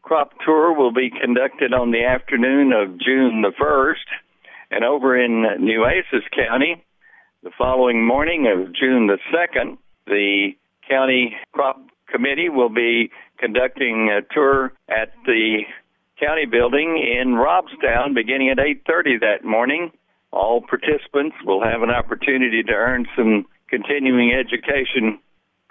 crop 0.02 0.34
tour 0.44 0.74
will 0.74 0.92
be 0.92 1.10
conducted 1.10 1.74
on 1.74 1.92
the 1.92 2.04
afternoon 2.04 2.74
of 2.74 3.00
June 3.00 3.44
the 3.44 3.52
1st. 3.62 4.08
And 4.72 4.84
over 4.84 5.16
in 5.16 5.44
Nueces 5.60 6.28
County, 6.36 6.84
the 7.44 7.52
following 7.58 8.06
morning 8.06 8.48
of 8.48 8.74
June 8.74 9.08
the 9.08 9.20
2nd, 9.32 9.78
the 10.08 10.52
county 10.90 11.36
crop 11.52 11.80
committee 12.08 12.50
will 12.50 12.70
be 12.70 13.12
conducting 13.38 14.10
a 14.10 14.22
tour 14.34 14.74
at 14.90 15.13
the 15.25 15.62
county 16.20 16.46
building 16.46 16.98
in 16.98 17.36
Robstown 17.36 18.16
beginning 18.16 18.50
at 18.50 18.58
8:30 18.60 19.20
that 19.20 19.44
morning. 19.44 19.92
All 20.32 20.62
participants 20.62 21.36
will 21.46 21.63
have 21.63 21.84
an 21.84 21.92
opportunity 21.92 22.63
to 22.63 22.74
earn 22.74 23.08
some 23.16 23.46
continuing 23.70 24.34
education 24.34 25.20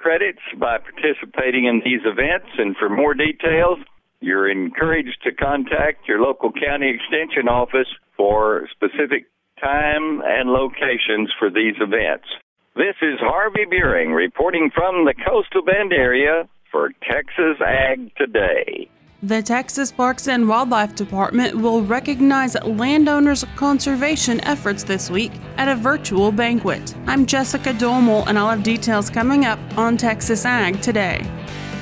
credits 0.02 0.42
by 0.59 0.78
participating 0.78 1.66
in 1.66 1.80
these 1.85 2.02
events 2.04 2.50
and 2.59 2.76
for 2.76 2.88
more 2.88 3.14
details, 3.14 3.78
you're 4.21 4.50
encouraged 4.50 5.23
to 5.23 5.32
contact 5.32 6.09
your 6.09 6.21
local 6.21 6.50
county 6.52 6.90
extension 6.90 7.49
office 7.49 7.88
for 8.16 8.68
specific 8.71 9.26
time 9.62 10.21
and 10.25 10.50
locations 10.50 11.30
for 11.38 11.49
these 11.50 11.75
events. 11.80 12.26
This 12.75 12.97
is 13.00 13.21
Harvey 13.21 13.64
Buehring 13.64 14.14
reporting 14.14 14.71
from 14.75 15.04
the 15.04 15.14
Coastal 15.14 15.62
Bend 15.62 15.92
area 15.92 16.49
for 16.71 16.90
Texas 17.09 17.61
Ag 17.64 18.11
Today. 18.16 18.88
The 19.25 19.41
Texas 19.41 19.93
Parks 19.93 20.26
and 20.26 20.49
Wildlife 20.49 20.97
Department 20.97 21.55
will 21.55 21.85
recognize 21.85 22.61
landowners' 22.64 23.45
conservation 23.55 24.41
efforts 24.41 24.83
this 24.83 25.11
week 25.11 25.31
at 25.59 25.69
a 25.69 25.76
virtual 25.76 26.33
banquet. 26.33 26.93
I'm 27.07 27.25
Jessica 27.25 27.73
Domel, 27.73 28.26
and 28.26 28.37
I'll 28.37 28.50
have 28.50 28.64
details 28.64 29.11
coming 29.11 29.45
up 29.45 29.61
on 29.79 29.97
Texas 29.97 30.45
Ag 30.45 30.83
Today. 30.83 31.25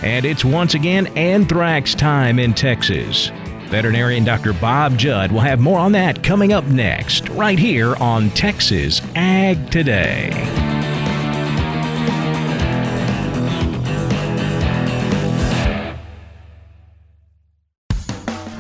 And 0.03 0.27
it's 0.27 0.45
once 0.45 0.75
again 0.75 1.07
anthrax 1.17 1.95
time 1.95 2.39
in 2.39 2.53
Texas. 2.53 3.31
Veterinarian 3.69 4.23
Dr. 4.23 4.53
Bob 4.53 4.99
Judd 4.99 5.33
will 5.33 5.41
have 5.41 5.61
more 5.61 5.79
on 5.79 5.93
that 5.93 6.23
coming 6.23 6.53
up 6.53 6.67
next, 6.67 7.31
right 7.31 7.59
here 7.59 7.97
on 7.97 8.29
Texas 8.33 9.01
Ag 9.15 9.71
Today. 9.71 10.29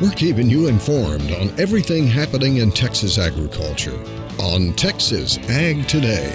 We're 0.00 0.10
keeping 0.12 0.48
you 0.48 0.68
informed 0.68 1.30
on 1.32 1.50
everything 1.60 2.06
happening 2.06 2.56
in 2.56 2.70
Texas 2.70 3.18
agriculture 3.18 4.02
on 4.38 4.72
Texas 4.72 5.36
Ag 5.50 5.86
Today. 5.88 6.34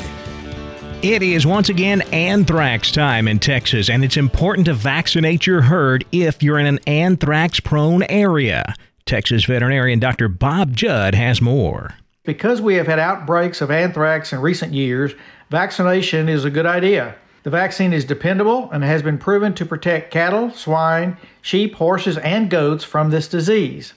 It 1.02 1.24
is 1.24 1.48
once 1.48 1.70
again 1.70 2.04
anthrax 2.14 2.92
time 2.92 3.28
in 3.28 3.40
Texas, 3.40 3.90
and 3.90 4.06
it's 4.06 4.18
important 4.18 4.66
to 4.68 4.76
vaccinate 4.76 5.48
your 5.48 5.64
herd 5.64 6.06
if 6.12 6.44
you're 6.44 6.60
in 6.60 6.68
an 6.68 6.80
anthrax 6.86 7.60
prone 7.60 8.04
area. 8.04 8.76
Texas 9.08 9.46
veterinarian 9.46 10.00
Dr. 10.00 10.28
Bob 10.28 10.76
Judd 10.76 11.16
has 11.16 11.42
more. 11.42 11.96
Because 12.24 12.62
we 12.62 12.76
have 12.76 12.86
had 12.86 13.00
outbreaks 13.00 13.62
of 13.62 13.72
anthrax 13.72 14.32
in 14.32 14.42
recent 14.42 14.74
years, 14.74 15.16
vaccination 15.50 16.30
is 16.30 16.46
a 16.46 16.52
good 16.52 16.68
idea. 16.68 17.16
The 17.46 17.52
vaccine 17.52 17.94
is 17.94 18.06
dependable 18.06 18.72
and 18.72 18.84
has 18.84 19.04
been 19.04 19.20
proven 19.20 19.54
to 19.54 19.68
protect 19.68 20.10
cattle, 20.10 20.50
swine, 20.50 21.16
sheep, 21.44 21.76
horses, 21.76 22.18
and 22.18 22.50
goats 22.50 22.84
from 22.84 23.12
this 23.12 23.28
disease. 23.28 23.94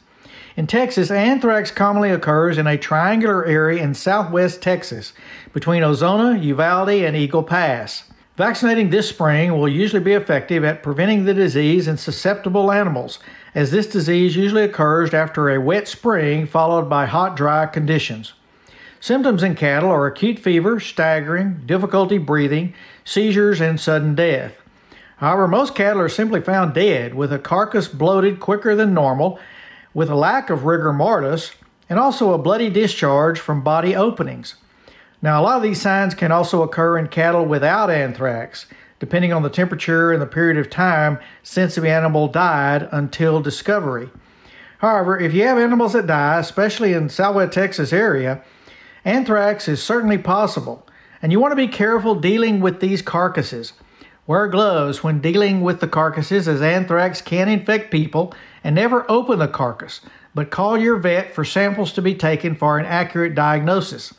In 0.58 0.66
Texas, 0.66 1.10
anthrax 1.10 1.70
commonly 1.70 2.10
occurs 2.10 2.58
in 2.58 2.66
a 2.66 2.76
triangular 2.76 3.46
area 3.46 3.82
in 3.82 3.94
southwest 3.94 4.60
Texas 4.60 5.14
between 5.54 5.82
Ozona, 5.82 6.38
Uvalde, 6.42 6.90
and 6.90 7.16
Eagle 7.16 7.42
Pass. 7.42 8.10
Vaccinating 8.36 8.90
this 8.90 9.08
spring 9.08 9.54
will 9.54 9.66
usually 9.66 10.02
be 10.02 10.12
effective 10.12 10.62
at 10.62 10.82
preventing 10.82 11.24
the 11.24 11.32
disease 11.32 11.88
in 11.88 11.96
susceptible 11.96 12.70
animals, 12.70 13.18
as 13.54 13.70
this 13.70 13.86
disease 13.86 14.36
usually 14.36 14.64
occurs 14.64 15.14
after 15.14 15.48
a 15.48 15.58
wet 15.58 15.88
spring 15.88 16.46
followed 16.46 16.90
by 16.90 17.06
hot, 17.06 17.34
dry 17.34 17.64
conditions. 17.64 18.34
Symptoms 19.00 19.42
in 19.42 19.54
cattle 19.54 19.90
are 19.90 20.06
acute 20.06 20.38
fever, 20.38 20.80
staggering, 20.80 21.62
difficulty 21.66 22.18
breathing, 22.18 22.74
seizures, 23.04 23.60
and 23.60 23.78
sudden 23.78 24.14
death. 24.14 24.54
However, 25.18 25.46
most 25.46 25.74
cattle 25.74 26.02
are 26.02 26.08
simply 26.08 26.40
found 26.40 26.74
dead, 26.74 27.14
with 27.14 27.32
a 27.32 27.38
carcass 27.38 27.88
bloated 27.88 28.40
quicker 28.40 28.74
than 28.74 28.94
normal, 28.94 29.38
with 29.94 30.10
a 30.10 30.14
lack 30.14 30.50
of 30.50 30.64
rigor 30.64 30.92
mortis, 30.92 31.52
and 31.88 31.98
also 31.98 32.32
a 32.32 32.38
bloody 32.38 32.70
discharge 32.70 33.38
from 33.38 33.62
body 33.62 33.94
openings. 33.94 34.56
Now, 35.22 35.40
a 35.40 35.42
lot 35.42 35.56
of 35.56 35.62
these 35.62 35.80
signs 35.80 36.14
can 36.14 36.30
also 36.30 36.62
occur 36.62 36.98
in 36.98 37.08
cattle 37.08 37.44
without 37.44 37.90
anthrax, 37.90 38.66
depending 39.00 39.32
on 39.32 39.42
the 39.42 39.50
temperature 39.50 40.12
and 40.12 40.20
the 40.20 40.26
period 40.26 40.56
of 40.58 40.70
time 40.70 41.18
since 41.42 41.74
the 41.74 41.88
animal 41.88 42.28
died 42.28 42.88
until 42.92 43.40
discovery. 43.40 44.10
However, 44.78 45.18
if 45.18 45.34
you 45.34 45.42
have 45.44 45.58
animals 45.58 45.92
that 45.94 46.06
die, 46.06 46.38
especially 46.38 46.92
in 46.92 47.08
Southwest 47.08 47.52
Texas 47.52 47.92
area, 47.92 48.42
Anthrax 49.08 49.68
is 49.68 49.82
certainly 49.82 50.18
possible, 50.18 50.86
and 51.22 51.32
you 51.32 51.40
want 51.40 51.52
to 51.52 51.56
be 51.56 51.66
careful 51.66 52.14
dealing 52.14 52.60
with 52.60 52.80
these 52.80 53.00
carcasses. 53.00 53.72
Wear 54.26 54.48
gloves 54.48 55.02
when 55.02 55.22
dealing 55.22 55.62
with 55.62 55.80
the 55.80 55.88
carcasses, 55.88 56.46
as 56.46 56.60
anthrax 56.60 57.22
can 57.22 57.48
infect 57.48 57.90
people, 57.90 58.34
and 58.62 58.74
never 58.74 59.10
open 59.10 59.38
the 59.38 59.48
carcass, 59.48 60.02
but 60.34 60.50
call 60.50 60.76
your 60.76 60.98
vet 60.98 61.34
for 61.34 61.42
samples 61.42 61.94
to 61.94 62.02
be 62.02 62.14
taken 62.14 62.54
for 62.54 62.78
an 62.78 62.84
accurate 62.84 63.34
diagnosis. 63.34 64.12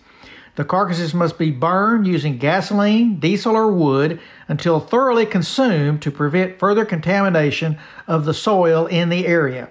The 0.56 0.66
carcasses 0.66 1.14
must 1.14 1.38
be 1.38 1.52
burned 1.52 2.08
using 2.08 2.40
gasoline, 2.40 3.20
diesel, 3.20 3.56
or 3.56 3.72
wood 3.72 4.20
until 4.48 4.80
thoroughly 4.80 5.28
consumed 5.28 6.02
to 6.02 6.10
prevent 6.10 6.58
further 6.58 6.84
contamination 6.84 7.78
of 8.08 8.26
the 8.26 8.34
soil 8.34 8.88
in 8.88 9.10
the 9.10 9.28
area. 9.28 9.70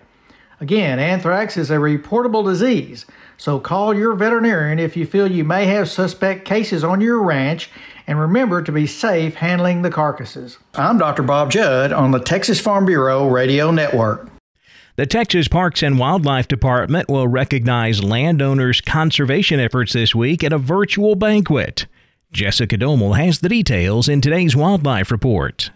Again, 0.61 1.01
anthrax 1.01 1.57
is 1.57 1.73
a 1.73 1.77
reportable 1.77 2.45
disease, 2.45 3.05
so 3.39 3.61
call 3.61 3.95
your 3.95 4.15
veterinarian 4.15 4.79
if 4.79 4.97
you 4.97 5.07
feel 5.07 5.31
you 5.31 5.45
may 5.45 5.65
have 5.67 5.89
suspect 5.89 6.45
cases 6.45 6.83
on 6.83 7.01
your 7.01 7.23
ranch 7.23 7.71
and 8.09 8.19
remember 8.19 8.63
to 8.63 8.73
be 8.73 8.87
safe 8.87 9.37
handling 9.37 9.83
the 9.83 9.91
carcasses. 9.91 10.59
I'm 10.75 10.99
Dr. 10.99 11.23
Bob 11.23 11.51
Judd 11.51 11.93
on 11.93 12.11
the 12.11 12.19
Texas 12.19 12.61
Farm 12.61 12.85
Bureau 12.85 13.29
Radio 13.29 13.71
Network. 13.71 14.29
The 14.97 15.07
Texas 15.07 15.47
Parks 15.47 15.85
and 15.85 15.97
Wildlife 15.97 16.49
Department 16.49 17.09
will 17.09 17.29
recognize 17.29 18.03
landowners' 18.03 18.81
conservation 18.81 19.61
efforts 19.61 19.93
this 19.93 20.13
week 20.13 20.43
at 20.43 20.53
a 20.53 20.59
virtual 20.59 21.15
banquet. 21.15 21.87
Jessica 22.33 22.77
Domel 22.77 23.17
has 23.17 23.39
the 23.39 23.49
details 23.49 24.09
in 24.09 24.21
today's 24.21 24.57
Wildlife 24.57 25.13
Report. 25.13 25.71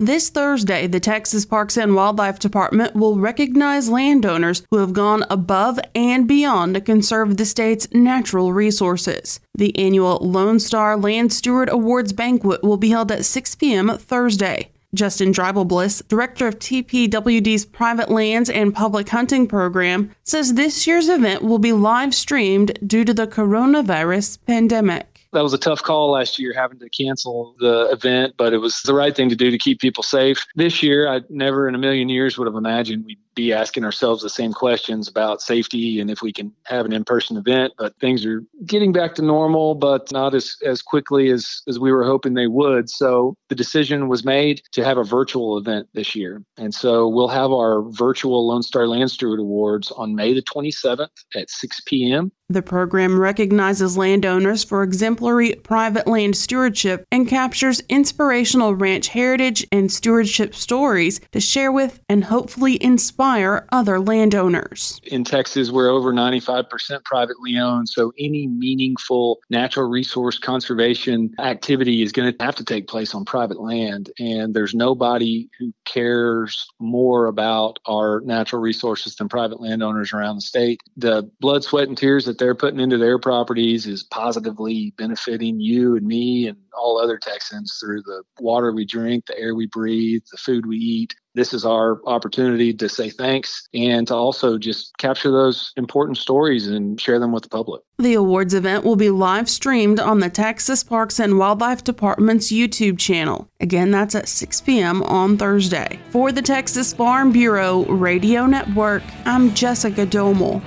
This 0.00 0.28
Thursday, 0.28 0.86
the 0.86 1.00
Texas 1.00 1.44
Parks 1.44 1.76
and 1.76 1.96
Wildlife 1.96 2.38
Department 2.38 2.94
will 2.94 3.18
recognize 3.18 3.88
landowners 3.88 4.62
who 4.70 4.76
have 4.76 4.92
gone 4.92 5.24
above 5.28 5.80
and 5.92 6.28
beyond 6.28 6.74
to 6.74 6.80
conserve 6.80 7.36
the 7.36 7.44
state's 7.44 7.92
natural 7.92 8.52
resources. 8.52 9.40
The 9.56 9.76
annual 9.76 10.18
Lone 10.18 10.60
Star 10.60 10.96
Land 10.96 11.32
Steward 11.32 11.68
Awards 11.68 12.12
banquet 12.12 12.62
will 12.62 12.76
be 12.76 12.90
held 12.90 13.10
at 13.10 13.24
6 13.24 13.56
p.m. 13.56 13.88
Thursday. 13.98 14.70
Justin 14.94 15.32
Dreibelbis, 15.32 16.06
director 16.06 16.46
of 16.46 16.60
TPWD's 16.60 17.64
Private 17.64 18.08
Lands 18.08 18.48
and 18.48 18.72
Public 18.72 19.08
Hunting 19.08 19.48
Program, 19.48 20.14
says 20.22 20.54
this 20.54 20.86
year's 20.86 21.08
event 21.08 21.42
will 21.42 21.58
be 21.58 21.72
live 21.72 22.14
streamed 22.14 22.78
due 22.86 23.04
to 23.04 23.12
the 23.12 23.26
coronavirus 23.26 24.38
pandemic 24.46 25.17
that 25.32 25.42
was 25.42 25.52
a 25.52 25.58
tough 25.58 25.82
call 25.82 26.12
last 26.12 26.38
year 26.38 26.52
having 26.54 26.78
to 26.78 26.88
cancel 26.88 27.54
the 27.58 27.88
event, 27.90 28.34
but 28.36 28.52
it 28.52 28.58
was 28.58 28.82
the 28.82 28.94
right 28.94 29.14
thing 29.14 29.28
to 29.28 29.36
do 29.36 29.50
to 29.50 29.58
keep 29.58 29.80
people 29.80 30.02
safe. 30.02 30.44
This 30.54 30.82
year, 30.82 31.08
I 31.08 31.20
never 31.28 31.68
in 31.68 31.74
a 31.74 31.78
million 31.78 32.08
years 32.08 32.38
would 32.38 32.46
have 32.46 32.54
imagined 32.54 33.04
we'd 33.04 33.18
be 33.34 33.52
asking 33.52 33.84
ourselves 33.84 34.22
the 34.22 34.30
same 34.30 34.52
questions 34.52 35.06
about 35.06 35.40
safety 35.40 36.00
and 36.00 36.10
if 36.10 36.22
we 36.22 36.32
can 36.32 36.52
have 36.64 36.86
an 36.86 36.92
in-person 36.92 37.36
event. 37.36 37.72
But 37.78 37.94
things 38.00 38.26
are 38.26 38.42
getting 38.66 38.92
back 38.92 39.14
to 39.14 39.22
normal, 39.22 39.74
but 39.74 40.10
not 40.10 40.34
as, 40.34 40.56
as 40.64 40.82
quickly 40.82 41.30
as, 41.30 41.62
as 41.68 41.78
we 41.78 41.92
were 41.92 42.04
hoping 42.04 42.34
they 42.34 42.48
would. 42.48 42.90
So 42.90 43.36
the 43.48 43.54
decision 43.54 44.08
was 44.08 44.24
made 44.24 44.62
to 44.72 44.84
have 44.84 44.98
a 44.98 45.04
virtual 45.04 45.56
event 45.56 45.88
this 45.94 46.16
year. 46.16 46.42
And 46.56 46.74
so 46.74 47.06
we'll 47.06 47.28
have 47.28 47.52
our 47.52 47.82
virtual 47.90 48.48
Lone 48.48 48.62
Star 48.62 48.88
Land 48.88 49.10
Steward 49.10 49.38
Awards 49.38 49.92
on 49.92 50.16
May 50.16 50.32
the 50.32 50.42
27th 50.42 51.08
at 51.36 51.48
6 51.48 51.80
p.m. 51.86 52.32
The 52.50 52.62
program 52.62 53.20
recognizes 53.20 53.98
landowners 53.98 54.64
for 54.64 54.82
exemplary 54.82 55.52
private 55.52 56.06
land 56.06 56.34
stewardship 56.34 57.04
and 57.12 57.28
captures 57.28 57.82
inspirational 57.90 58.74
ranch 58.74 59.08
heritage 59.08 59.66
and 59.70 59.92
stewardship 59.92 60.54
stories 60.54 61.20
to 61.32 61.40
share 61.40 61.70
with 61.70 62.00
and 62.08 62.24
hopefully 62.24 62.82
inspire 62.82 63.66
other 63.70 64.00
landowners. 64.00 64.98
In 65.04 65.24
Texas, 65.24 65.70
we're 65.70 65.90
over 65.90 66.10
95% 66.10 67.04
privately 67.04 67.58
owned, 67.58 67.90
so 67.90 68.14
any 68.18 68.46
meaningful 68.46 69.40
natural 69.50 69.86
resource 69.86 70.38
conservation 70.38 71.34
activity 71.40 72.00
is 72.00 72.12
going 72.12 72.32
to 72.32 72.42
have 72.42 72.56
to 72.56 72.64
take 72.64 72.88
place 72.88 73.14
on 73.14 73.26
private 73.26 73.60
land. 73.60 74.10
And 74.18 74.54
there's 74.54 74.74
nobody 74.74 75.50
who 75.58 75.74
cares 75.84 76.66
more 76.78 77.26
about 77.26 77.78
our 77.84 78.22
natural 78.24 78.62
resources 78.62 79.16
than 79.16 79.28
private 79.28 79.60
landowners 79.60 80.14
around 80.14 80.36
the 80.36 80.40
state. 80.40 80.80
The 80.96 81.30
blood, 81.40 81.62
sweat, 81.62 81.88
and 81.88 81.98
tears 81.98 82.24
that 82.24 82.37
they're 82.38 82.54
putting 82.54 82.80
into 82.80 82.98
their 82.98 83.18
properties 83.18 83.86
is 83.86 84.02
positively 84.04 84.94
benefiting 84.96 85.60
you 85.60 85.96
and 85.96 86.06
me 86.06 86.46
and 86.48 86.56
all 86.72 86.98
other 86.98 87.18
Texans 87.18 87.78
through 87.80 88.02
the 88.02 88.22
water 88.40 88.72
we 88.72 88.84
drink, 88.84 89.26
the 89.26 89.38
air 89.38 89.54
we 89.54 89.66
breathe, 89.66 90.22
the 90.30 90.38
food 90.38 90.66
we 90.66 90.76
eat. 90.76 91.14
This 91.34 91.52
is 91.52 91.64
our 91.64 92.00
opportunity 92.06 92.72
to 92.74 92.88
say 92.88 93.10
thanks 93.10 93.68
and 93.72 94.08
to 94.08 94.14
also 94.14 94.58
just 94.58 94.96
capture 94.98 95.30
those 95.30 95.72
important 95.76 96.18
stories 96.18 96.66
and 96.66 97.00
share 97.00 97.18
them 97.18 97.32
with 97.32 97.44
the 97.44 97.48
public. 97.48 97.82
The 97.98 98.14
awards 98.14 98.54
event 98.54 98.84
will 98.84 98.96
be 98.96 99.10
live 99.10 99.48
streamed 99.48 100.00
on 100.00 100.20
the 100.20 100.30
Texas 100.30 100.82
Parks 100.82 101.20
and 101.20 101.38
Wildlife 101.38 101.84
Department's 101.84 102.50
YouTube 102.50 102.98
channel. 102.98 103.48
Again, 103.60 103.90
that's 103.90 104.14
at 104.14 104.28
6 104.28 104.60
p.m. 104.62 105.02
on 105.04 105.36
Thursday. 105.36 106.00
For 106.10 106.32
the 106.32 106.42
Texas 106.42 106.92
Farm 106.92 107.30
Bureau 107.30 107.84
Radio 107.84 108.46
Network, 108.46 109.02
I'm 109.24 109.54
Jessica 109.54 110.06
Domel. 110.06 110.62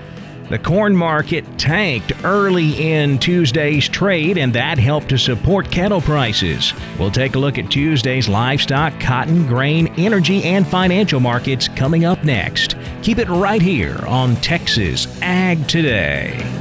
The 0.51 0.59
corn 0.59 0.93
market 0.93 1.45
tanked 1.57 2.11
early 2.25 2.73
in 2.73 3.19
Tuesday's 3.19 3.87
trade, 3.87 4.37
and 4.37 4.51
that 4.51 4.77
helped 4.77 5.07
to 5.07 5.17
support 5.17 5.71
cattle 5.71 6.01
prices. 6.01 6.73
We'll 6.99 7.09
take 7.09 7.35
a 7.35 7.39
look 7.39 7.57
at 7.57 7.71
Tuesday's 7.71 8.27
livestock, 8.27 8.99
cotton, 8.99 9.47
grain, 9.47 9.87
energy, 9.97 10.43
and 10.43 10.67
financial 10.67 11.21
markets 11.21 11.69
coming 11.69 12.03
up 12.03 12.25
next. 12.25 12.75
Keep 13.01 13.19
it 13.19 13.29
right 13.29 13.61
here 13.61 14.03
on 14.05 14.35
Texas 14.35 15.07
Ag 15.21 15.69
Today. 15.69 16.60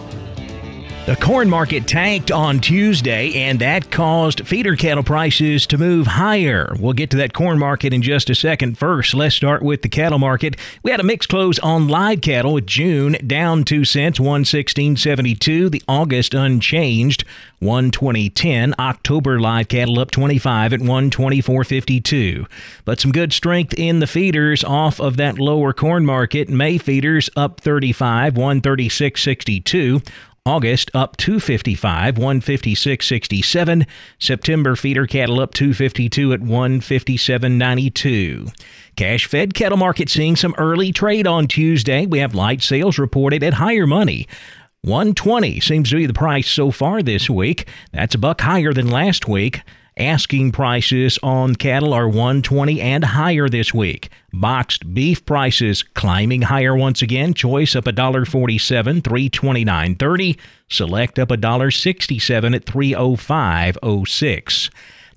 The 1.07 1.15
corn 1.15 1.49
market 1.49 1.87
tanked 1.87 2.29
on 2.31 2.59
Tuesday, 2.59 3.33
and 3.33 3.57
that 3.59 3.89
caused 3.89 4.47
feeder 4.47 4.75
cattle 4.75 5.03
prices 5.03 5.65
to 5.67 5.79
move 5.79 6.05
higher. 6.05 6.75
We'll 6.79 6.93
get 6.93 7.09
to 7.09 7.17
that 7.17 7.33
corn 7.33 7.57
market 7.57 7.91
in 7.91 8.03
just 8.03 8.29
a 8.29 8.35
second. 8.35 8.77
First, 8.77 9.15
let's 9.15 9.35
start 9.35 9.63
with 9.63 9.81
the 9.81 9.89
cattle 9.89 10.19
market. 10.19 10.57
We 10.83 10.91
had 10.91 10.99
a 10.99 11.03
mixed 11.03 11.27
close 11.27 11.57
on 11.59 11.87
live 11.87 12.21
cattle 12.21 12.53
with 12.53 12.67
June 12.67 13.17
down 13.25 13.63
2 13.63 13.83
cents, 13.83 14.19
116.72. 14.19 15.71
The 15.71 15.81
August 15.87 16.35
unchanged, 16.35 17.25
120.10. 17.63 18.75
October 18.77 19.39
live 19.39 19.69
cattle 19.69 19.99
up 19.99 20.11
25 20.11 20.73
at 20.73 20.79
124.52. 20.81 22.45
But 22.85 22.99
some 22.99 23.11
good 23.11 23.33
strength 23.33 23.73
in 23.75 23.99
the 23.99 24.07
feeders 24.07 24.63
off 24.63 25.01
of 25.01 25.17
that 25.17 25.39
lower 25.39 25.73
corn 25.73 26.05
market. 26.05 26.47
May 26.47 26.77
feeders 26.77 27.27
up 27.35 27.59
35, 27.59 28.35
136.62. 28.35 30.07
August 30.43 30.89
up 30.95 31.17
255, 31.17 32.15
156.67. 32.15 33.85
September 34.17 34.75
feeder 34.75 35.05
cattle 35.05 35.39
up 35.39 35.53
252 35.53 36.33
at 36.33 36.39
157.92. 36.39 38.51
Cash 38.95 39.27
fed 39.27 39.53
cattle 39.53 39.77
market 39.77 40.09
seeing 40.09 40.35
some 40.35 40.55
early 40.57 40.91
trade 40.91 41.27
on 41.27 41.47
Tuesday. 41.47 42.07
We 42.07 42.17
have 42.17 42.33
light 42.33 42.63
sales 42.63 42.97
reported 42.97 43.43
at 43.43 43.53
higher 43.53 43.85
money. 43.85 44.27
120 44.81 45.59
seems 45.59 45.91
to 45.91 45.97
be 45.97 46.07
the 46.07 46.13
price 46.13 46.49
so 46.49 46.71
far 46.71 47.03
this 47.03 47.29
week. 47.29 47.67
That's 47.93 48.15
a 48.15 48.17
buck 48.17 48.41
higher 48.41 48.73
than 48.73 48.89
last 48.89 49.27
week. 49.27 49.61
Asking 50.01 50.51
prices 50.51 51.17
on 51.21 51.55
cattle 51.55 51.93
are 51.93 52.07
120 52.07 52.81
and 52.81 53.03
higher 53.03 53.47
this 53.47 53.71
week. 53.71 54.09
Boxed 54.33 54.95
beef 54.95 55.23
prices 55.27 55.83
climbing 55.83 56.41
higher 56.41 56.75
once 56.75 57.03
again. 57.03 57.35
Choice 57.35 57.75
up 57.75 57.85
$1.47, 57.85 59.03
329.30. 59.03 60.39
Select 60.69 61.19
up 61.19 61.29
$1.67 61.29 62.55
at 62.55 62.65
305.06. 62.65 64.69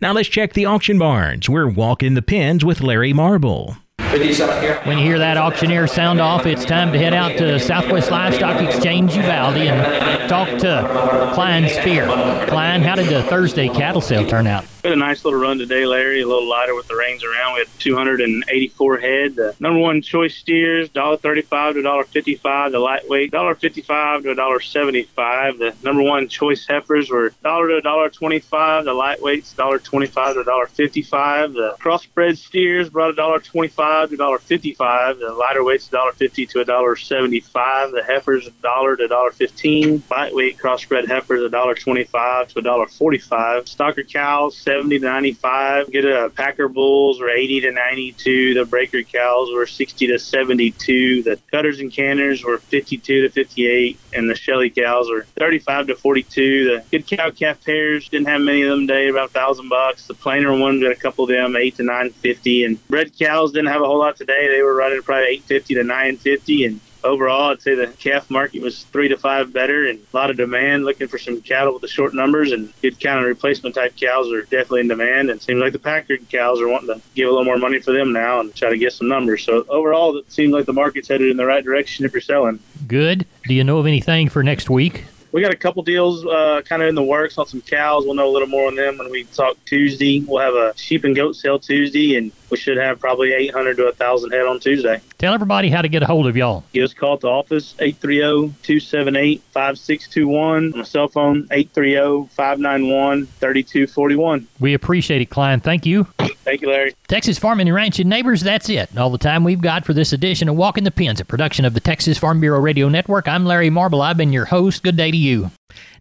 Now 0.02 0.12
let's 0.12 0.28
check 0.28 0.52
the 0.52 0.66
auction 0.66 0.98
barns. 0.98 1.48
We're 1.48 1.66
walking 1.66 2.12
the 2.12 2.20
pens 2.20 2.62
with 2.62 2.82
Larry 2.82 3.14
Marble. 3.14 3.78
When 4.14 4.98
you 4.98 5.04
hear 5.04 5.18
that 5.18 5.36
auctioneer 5.36 5.88
sound 5.88 6.20
off, 6.20 6.46
it's 6.46 6.64
time 6.64 6.92
to 6.92 6.98
head 6.98 7.14
out 7.14 7.36
to 7.38 7.58
Southwest 7.58 8.12
Livestock 8.12 8.62
Exchange 8.62 9.16
Uvalde 9.16 9.56
and 9.56 10.28
talk 10.28 10.48
to 10.60 11.30
Klein 11.34 11.68
Spear. 11.68 12.06
Klein, 12.46 12.82
how 12.82 12.94
did 12.94 13.08
the 13.08 13.24
Thursday 13.24 13.68
cattle 13.68 14.00
sale 14.00 14.24
turn 14.24 14.46
out? 14.46 14.64
We 14.84 14.90
had 14.90 14.98
a 14.98 15.00
nice 15.00 15.24
little 15.24 15.40
run 15.40 15.56
today, 15.58 15.86
Larry. 15.86 16.20
A 16.20 16.28
little 16.28 16.46
lighter 16.46 16.74
with 16.74 16.86
the 16.88 16.94
rains 16.94 17.24
around. 17.24 17.54
We 17.54 17.60
had 17.60 17.68
284 17.78 18.98
head. 18.98 19.34
The 19.34 19.56
number 19.58 19.80
one 19.80 20.02
choice 20.02 20.36
steers, 20.36 20.90
$1.35 20.90 21.72
to 21.72 21.80
$1.55. 21.80 22.70
The 22.70 22.78
lightweight, 22.78 23.32
$1.55 23.32 24.22
to 24.24 24.34
$1.75. 24.34 25.58
The 25.58 25.74
number 25.82 26.02
one 26.02 26.28
choice 26.28 26.66
heifers 26.66 27.08
were 27.08 27.30
$1 27.42 27.82
to 27.82 27.88
$1.25. 27.88 28.84
The 28.84 28.90
lightweights, 28.90 29.54
$1.25 29.54 30.34
to 30.34 30.44
$1.55. 30.44 31.54
The 31.54 31.76
crossbred 31.80 32.36
steers 32.36 32.90
brought 32.90 33.14
$1.25 33.14 34.03
to 34.10 34.16
$1.55. 34.16 35.18
The 35.18 35.32
lighter 35.32 35.64
weights, 35.64 35.88
$1.50 35.88 36.48
to 36.50 36.64
$1.75. 36.64 37.92
The 37.92 38.02
heifers, 38.06 38.48
$1 38.48 38.96
to 38.98 39.08
$1.15. 39.08 40.10
Lightweight 40.10 40.58
crossbred 40.58 41.06
heifers, 41.06 41.50
$1.25 41.50 42.48
to 42.48 42.62
$1.45. 42.62 43.28
Stocker 43.64 44.08
cows, 44.08 44.56
70 44.56 44.98
to 44.98 45.04
95. 45.04 45.90
Get 45.90 46.04
a 46.04 46.30
Packer 46.30 46.68
Bulls 46.68 47.20
were 47.20 47.30
80 47.30 47.62
to 47.62 47.72
92. 47.72 48.54
The 48.54 48.64
Breaker 48.64 49.02
Cows 49.02 49.50
were 49.52 49.66
60 49.66 50.06
to 50.08 50.18
72. 50.18 51.22
The 51.22 51.38
Cutters 51.50 51.80
and 51.80 51.92
Canners 51.92 52.44
were 52.44 52.58
52 52.58 53.22
to 53.22 53.28
58. 53.28 53.98
And 54.12 54.28
the 54.28 54.34
Shelly 54.34 54.70
Cows 54.70 55.08
were 55.10 55.26
35 55.36 55.88
to 55.88 55.96
42. 55.96 56.64
The 56.64 56.84
Good 56.90 57.06
Cow 57.06 57.30
Calf 57.30 57.64
Pairs 57.64 58.08
didn't 58.08 58.28
have 58.28 58.40
many 58.40 58.62
of 58.62 58.70
them 58.70 58.86
today, 58.86 59.08
about 59.08 59.30
a 59.30 59.32
thousand 59.32 59.68
bucks. 59.68 60.06
The 60.06 60.14
plainer 60.14 60.56
ones 60.56 60.82
got 60.82 60.92
a 60.92 60.96
couple 60.96 61.24
of 61.24 61.30
them, 61.30 61.56
8 61.56 61.76
to 61.76 61.82
950. 61.82 62.64
And 62.64 62.88
Bred 62.88 63.16
Cows 63.18 63.52
didn't 63.52 63.70
have 63.70 63.82
a 63.84 63.86
whole 63.86 63.98
lot 63.98 64.16
today. 64.16 64.48
They 64.48 64.62
were 64.62 64.74
running 64.74 65.02
probably 65.02 65.26
850 65.34 65.74
to 65.74 65.84
950. 65.84 66.64
And 66.64 66.80
overall, 67.04 67.52
I'd 67.52 67.62
say 67.62 67.74
the 67.74 67.86
calf 67.86 68.30
market 68.30 68.62
was 68.62 68.84
three 68.84 69.08
to 69.08 69.16
five 69.16 69.52
better 69.52 69.86
and 69.86 70.00
a 70.00 70.16
lot 70.16 70.30
of 70.30 70.36
demand 70.36 70.84
looking 70.84 71.08
for 71.08 71.18
some 71.18 71.40
cattle 71.42 71.74
with 71.74 71.82
the 71.82 71.88
short 71.88 72.14
numbers 72.14 72.52
and 72.52 72.72
good 72.82 72.98
kind 72.98 73.20
of 73.20 73.26
replacement 73.26 73.74
type 73.74 73.96
cows 73.96 74.32
are 74.32 74.42
definitely 74.42 74.80
in 74.80 74.88
demand. 74.88 75.30
And 75.30 75.38
it 75.38 75.42
seems 75.42 75.60
like 75.60 75.72
the 75.72 75.78
packer 75.78 76.16
cows 76.16 76.60
are 76.60 76.68
wanting 76.68 76.88
to 76.88 77.00
give 77.14 77.28
a 77.28 77.30
little 77.30 77.44
more 77.44 77.58
money 77.58 77.80
for 77.80 77.92
them 77.92 78.12
now 78.12 78.40
and 78.40 78.54
try 78.54 78.70
to 78.70 78.78
get 78.78 78.92
some 78.92 79.08
numbers. 79.08 79.44
So 79.44 79.64
overall, 79.68 80.16
it 80.16 80.32
seems 80.32 80.52
like 80.52 80.66
the 80.66 80.72
market's 80.72 81.08
headed 81.08 81.30
in 81.30 81.36
the 81.36 81.46
right 81.46 81.64
direction 81.64 82.04
if 82.04 82.12
you're 82.12 82.20
selling. 82.20 82.58
Good. 82.86 83.26
Do 83.46 83.54
you 83.54 83.64
know 83.64 83.78
of 83.78 83.86
anything 83.86 84.28
for 84.28 84.42
next 84.42 84.70
week? 84.70 85.04
We 85.34 85.42
got 85.42 85.52
a 85.52 85.56
couple 85.56 85.82
deals 85.82 86.24
uh, 86.24 86.62
kind 86.64 86.80
of 86.80 86.88
in 86.88 86.94
the 86.94 87.02
works 87.02 87.36
on 87.38 87.46
some 87.46 87.60
cows. 87.60 88.04
We'll 88.04 88.14
know 88.14 88.28
a 88.28 88.30
little 88.30 88.46
more 88.46 88.68
on 88.68 88.76
them 88.76 88.98
when 88.98 89.10
we 89.10 89.24
talk 89.24 89.56
Tuesday. 89.64 90.20
We'll 90.20 90.40
have 90.40 90.54
a 90.54 90.72
sheep 90.76 91.02
and 91.02 91.16
goat 91.16 91.34
sale 91.34 91.58
Tuesday, 91.58 92.16
and 92.16 92.30
we 92.50 92.56
should 92.56 92.76
have 92.76 93.00
probably 93.00 93.32
800 93.32 93.78
to 93.78 93.86
1,000 93.86 94.30
head 94.30 94.46
on 94.46 94.60
Tuesday. 94.60 95.00
Tell 95.18 95.34
everybody 95.34 95.70
how 95.70 95.82
to 95.82 95.88
get 95.88 96.04
a 96.04 96.06
hold 96.06 96.28
of 96.28 96.36
y'all. 96.36 96.62
Give 96.72 96.84
us 96.84 96.92
a 96.92 96.94
call 96.94 97.14
at 97.14 97.20
the 97.22 97.26
office, 97.26 97.74
830-278-5621. 97.80 100.72
On 100.72 100.78
my 100.78 100.84
cell 100.84 101.08
phone, 101.08 101.48
830-591-3241. 101.48 104.46
We 104.60 104.74
appreciate 104.74 105.20
it, 105.20 105.30
Klein. 105.30 105.58
Thank 105.58 105.84
you. 105.84 106.06
Thank 106.44 106.60
you, 106.60 106.68
Larry. 106.68 106.94
Texas 107.08 107.38
Farming 107.38 107.68
and 107.68 107.74
Ranching 107.74 108.08
Neighbors, 108.08 108.42
that's 108.42 108.68
it. 108.68 108.96
All 108.98 109.10
the 109.10 109.18
time 109.18 109.44
we've 109.44 109.60
got 109.60 109.86
for 109.86 109.94
this 109.94 110.12
edition 110.12 110.48
of 110.48 110.56
Walking 110.56 110.84
the 110.84 110.90
Pens, 110.90 111.20
a 111.20 111.24
production 111.24 111.64
of 111.64 111.74
the 111.74 111.80
Texas 111.80 112.18
Farm 112.18 112.38
Bureau 112.38 112.60
Radio 112.60 112.88
Network. 112.88 113.26
I'm 113.26 113.46
Larry 113.46 113.70
Marble. 113.70 114.02
I've 114.02 114.18
been 114.18 114.32
your 114.32 114.44
host. 114.44 114.82
Good 114.82 114.96
day 114.96 115.10
to 115.10 115.16
you. 115.24 115.50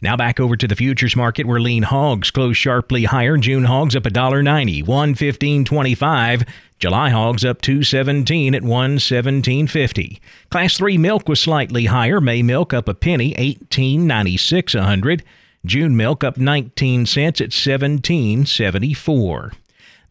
Now 0.02 0.16
back 0.16 0.40
over 0.40 0.56
to 0.56 0.68
the 0.68 0.76
futures 0.76 1.16
market 1.16 1.48
where 1.48 1.60
lean 1.60 1.82
hogs 1.84 2.30
closed 2.30 2.60
sharply 2.60 3.06
higher. 3.06 3.38
June 3.38 3.64
hogs 3.64 3.96
up 3.96 4.04
$1.90, 4.04 4.84
115.25. 4.84 6.48
July 6.78 7.10
hogs 7.10 7.44
up 7.46 7.62
217 7.62 8.54
at 8.54 8.62
117.50. 8.62 10.20
Class 10.50 10.78
3 10.78 10.98
milk 10.98 11.30
was 11.30 11.40
slightly 11.40 11.86
higher. 11.86 12.20
May 12.20 12.44
milk 12.44 12.74
up 12.74 12.90
a 12.90 12.94
penny, 12.94 13.34
18.96 13.36 14.76
a 14.76 14.84
hundred. 14.84 15.24
June 15.66 15.96
milk 15.96 16.26
up 16.26 16.38
19 16.38 17.06
cents 17.06 17.40
at 17.40 17.52
17.74. 17.52 19.54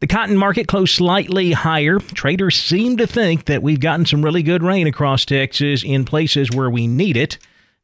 The 0.01 0.07
cotton 0.09 0.37
market 0.37 0.67
closed 0.67 0.95
slightly 0.95 1.53
higher. 1.53 1.99
Traders 1.99 2.57
seem 2.57 2.97
to 2.97 3.07
think 3.07 3.45
that 3.45 3.63
we've 3.63 3.79
gotten 3.79 4.07
some 4.07 4.25
really 4.25 4.43
good 4.43 4.63
rain 4.63 4.89
across 4.89 5.25
Texas 5.25 5.85
in 5.85 6.05
places 6.05 6.51
where 6.51 6.71
we 6.71 6.89
need 6.89 7.17
it. 7.17 7.39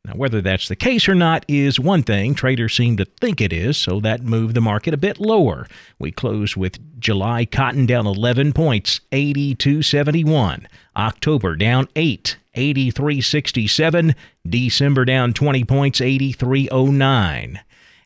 Now, 0.08 0.14
whether 0.14 0.40
that's 0.40 0.68
the 0.68 0.76
case 0.76 1.06
or 1.06 1.14
not 1.14 1.44
is 1.48 1.78
one 1.78 2.02
thing. 2.02 2.34
Traders 2.34 2.74
seem 2.74 2.96
to 2.96 3.04
think 3.04 3.42
it 3.42 3.52
is, 3.52 3.76
so 3.76 4.00
that 4.00 4.22
moved 4.22 4.54
the 4.54 4.60
market 4.62 4.94
a 4.94 4.96
bit 4.96 5.20
lower. 5.20 5.66
We 5.98 6.12
closed 6.12 6.56
with 6.56 6.78
July 6.98 7.44
cotton 7.44 7.84
down 7.84 8.06
11 8.06 8.54
points, 8.54 9.02
82.71. 9.12 10.64
October 10.96 11.56
down 11.56 11.88
8, 11.94 12.38
83.67. 12.56 14.14
December 14.48 15.04
down 15.04 15.34
20 15.34 15.64
points, 15.64 16.00
83.09. 16.00 17.58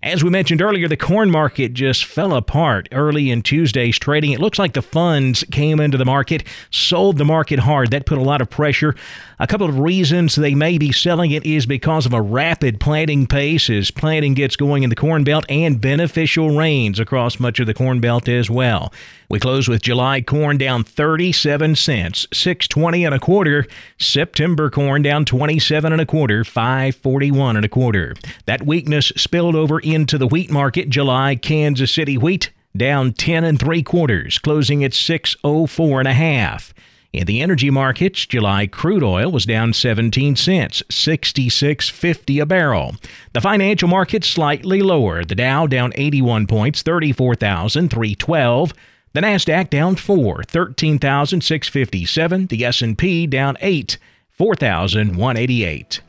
As 0.05 0.25
we 0.25 0.31
mentioned 0.31 0.61
earlier, 0.61 0.89
the 0.89 0.97
corn 0.97 1.31
market 1.31 1.75
just 1.75 2.07
fell 2.07 2.35
apart 2.35 2.89
early 2.91 3.31
in 3.31 3.41
Tuesday's 3.41 4.01
trading. 4.01 4.33
It 4.33 4.41
looks 4.41 4.59
like 4.59 4.73
the 4.73 4.83
funds 4.83 5.45
came 5.53 5.79
into 5.79 5.97
the 5.97 6.05
market, 6.05 6.43
sold 6.73 7.19
the 7.19 7.25
market 7.25 7.61
hard. 7.61 7.93
That 7.93 8.05
put 8.05 8.19
a 8.19 8.23
lot 8.23 8.41
of 8.41 8.51
pressure. 8.51 8.97
A 9.39 9.47
couple 9.47 9.69
of 9.69 9.79
reasons 9.79 10.35
they 10.35 10.57
may 10.57 10.77
be 10.77 10.91
selling 10.91 11.31
it 11.31 11.47
is 11.47 11.67
because 11.67 12.05
of 12.05 12.15
a 12.15 12.21
rapid 12.21 12.81
planting 12.81 13.29
pace 13.29 13.71
as 13.71 13.93
planting 13.93 14.35
gets 14.35 14.57
going 14.57 14.83
in 14.83 14.91
the 14.91 14.97
Corn 14.97 15.23
Belt 15.23 15.45
and 15.49 15.81
beneficial 15.81 16.57
rains 16.57 16.99
across 16.99 17.39
much 17.39 17.61
of 17.61 17.67
the 17.67 17.75
Corn 17.75 18.01
Belt 18.01 18.29
as 18.29 18.51
well. 18.51 18.93
We 19.33 19.41
close 19.41 19.67
with 19.67 19.81
July 19.81 20.21
corn 20.21 20.59
down 20.59 20.85
37 20.85 21.75
cents, 21.77 22.27
620 22.35 23.07
and 23.07 23.15
a 23.15 23.19
quarter. 23.19 23.67
September 23.99 24.69
corn 24.69 25.01
down 25.01 25.25
27 25.25 25.91
and 25.91 26.03
a 26.03 26.07
quarter, 26.07 26.45
541 26.45 27.57
and 27.57 27.65
a 27.65 27.69
quarter. 27.69 28.15
That 28.45 28.67
weakness 28.67 29.11
spilled 29.17 29.55
over 29.55 29.81
into 29.93 30.19
the 30.19 30.27
wheat 30.27 30.51
market. 30.51 30.89
July 30.89 31.37
Kansas 31.37 31.93
City 31.93 32.19
wheat 32.19 32.51
down 32.77 33.13
10 33.13 33.45
and 33.45 33.61
3 33.61 33.83
quarters, 33.83 34.39
closing 34.39 34.83
at 34.83 34.95
604 34.95 36.01
and 36.01 36.09
a 36.09 36.15
half. 36.15 36.73
In 37.13 37.27
the 37.27 37.43
energy 37.43 37.69
markets, 37.69 38.25
July 38.25 38.67
crude 38.67 39.03
oil 39.03 39.31
was 39.31 39.45
down 39.45 39.75
17 39.75 40.35
cents, 40.35 40.83
66.50 40.91 42.41
a 42.41 42.47
barrel. 42.47 42.95
The 43.35 43.43
financial 43.43 43.89
markets 43.89 44.29
slightly 44.29 44.81
lower. 44.81 45.23
The 45.23 45.35
Dow 45.35 45.67
down 45.67 45.93
81 45.95 46.47
points, 46.47 46.81
34,312. 46.81 48.73
The 49.13 49.21
Nasdaq 49.21 49.69
down 49.69 49.97
4, 49.97 50.45
13,657. 50.45 52.47
The 52.47 52.65
S&P 52.65 53.27
down 53.27 53.59
8, 53.61 53.99
4,188. 54.31 56.01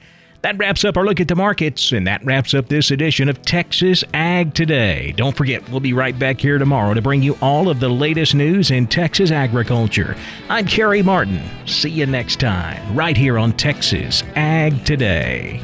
That 0.43 0.57
wraps 0.57 0.83
up 0.83 0.97
our 0.97 1.05
look 1.05 1.21
at 1.21 1.29
the 1.29 1.37
markets, 1.37 1.93
and 1.93 2.05
that 2.05 2.25
wraps 2.25 2.53
up 2.53 2.67
this 2.67 2.91
edition 2.91 3.29
of 3.29 3.41
Texas 3.43 4.03
Ag 4.13 4.53
Today. 4.53 5.13
Don't 5.15 5.37
forget, 5.37 5.67
we'll 5.69 5.79
be 5.79 5.93
right 5.93 6.19
back 6.19 6.41
here 6.41 6.57
tomorrow 6.57 6.93
to 6.93 7.01
bring 7.01 7.23
you 7.23 7.37
all 7.41 7.69
of 7.69 7.79
the 7.79 7.87
latest 7.87 8.35
news 8.35 8.69
in 8.69 8.85
Texas 8.87 9.31
agriculture. 9.31 10.17
I'm 10.49 10.65
Carey 10.65 11.01
Martin. 11.01 11.41
See 11.65 11.91
you 11.91 12.05
next 12.07 12.41
time, 12.41 12.93
right 12.93 13.15
here 13.15 13.39
on 13.39 13.53
Texas 13.53 14.21
Ag 14.35 14.83
Today. 14.83 15.61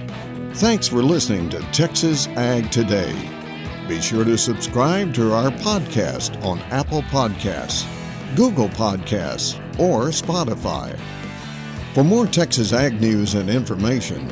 Thanks 0.53 0.87
for 0.87 1.03
listening 1.03 1.49
to 1.49 1.59
Texas 1.73 2.27
Ag 2.37 2.71
Today. 2.71 3.13
Be 3.89 3.99
sure 3.99 4.23
to 4.23 4.37
subscribe 4.37 5.13
to 5.15 5.33
our 5.33 5.51
podcast 5.51 6.41
on 6.41 6.57
Apple 6.71 7.01
Podcasts, 7.01 7.85
Google 8.33 8.69
Podcasts, 8.69 9.59
or 9.77 10.05
Spotify. 10.05 10.97
For 11.93 12.05
more 12.05 12.27
Texas 12.27 12.71
Ag 12.71 13.01
news 13.01 13.33
and 13.33 13.49
information, 13.49 14.31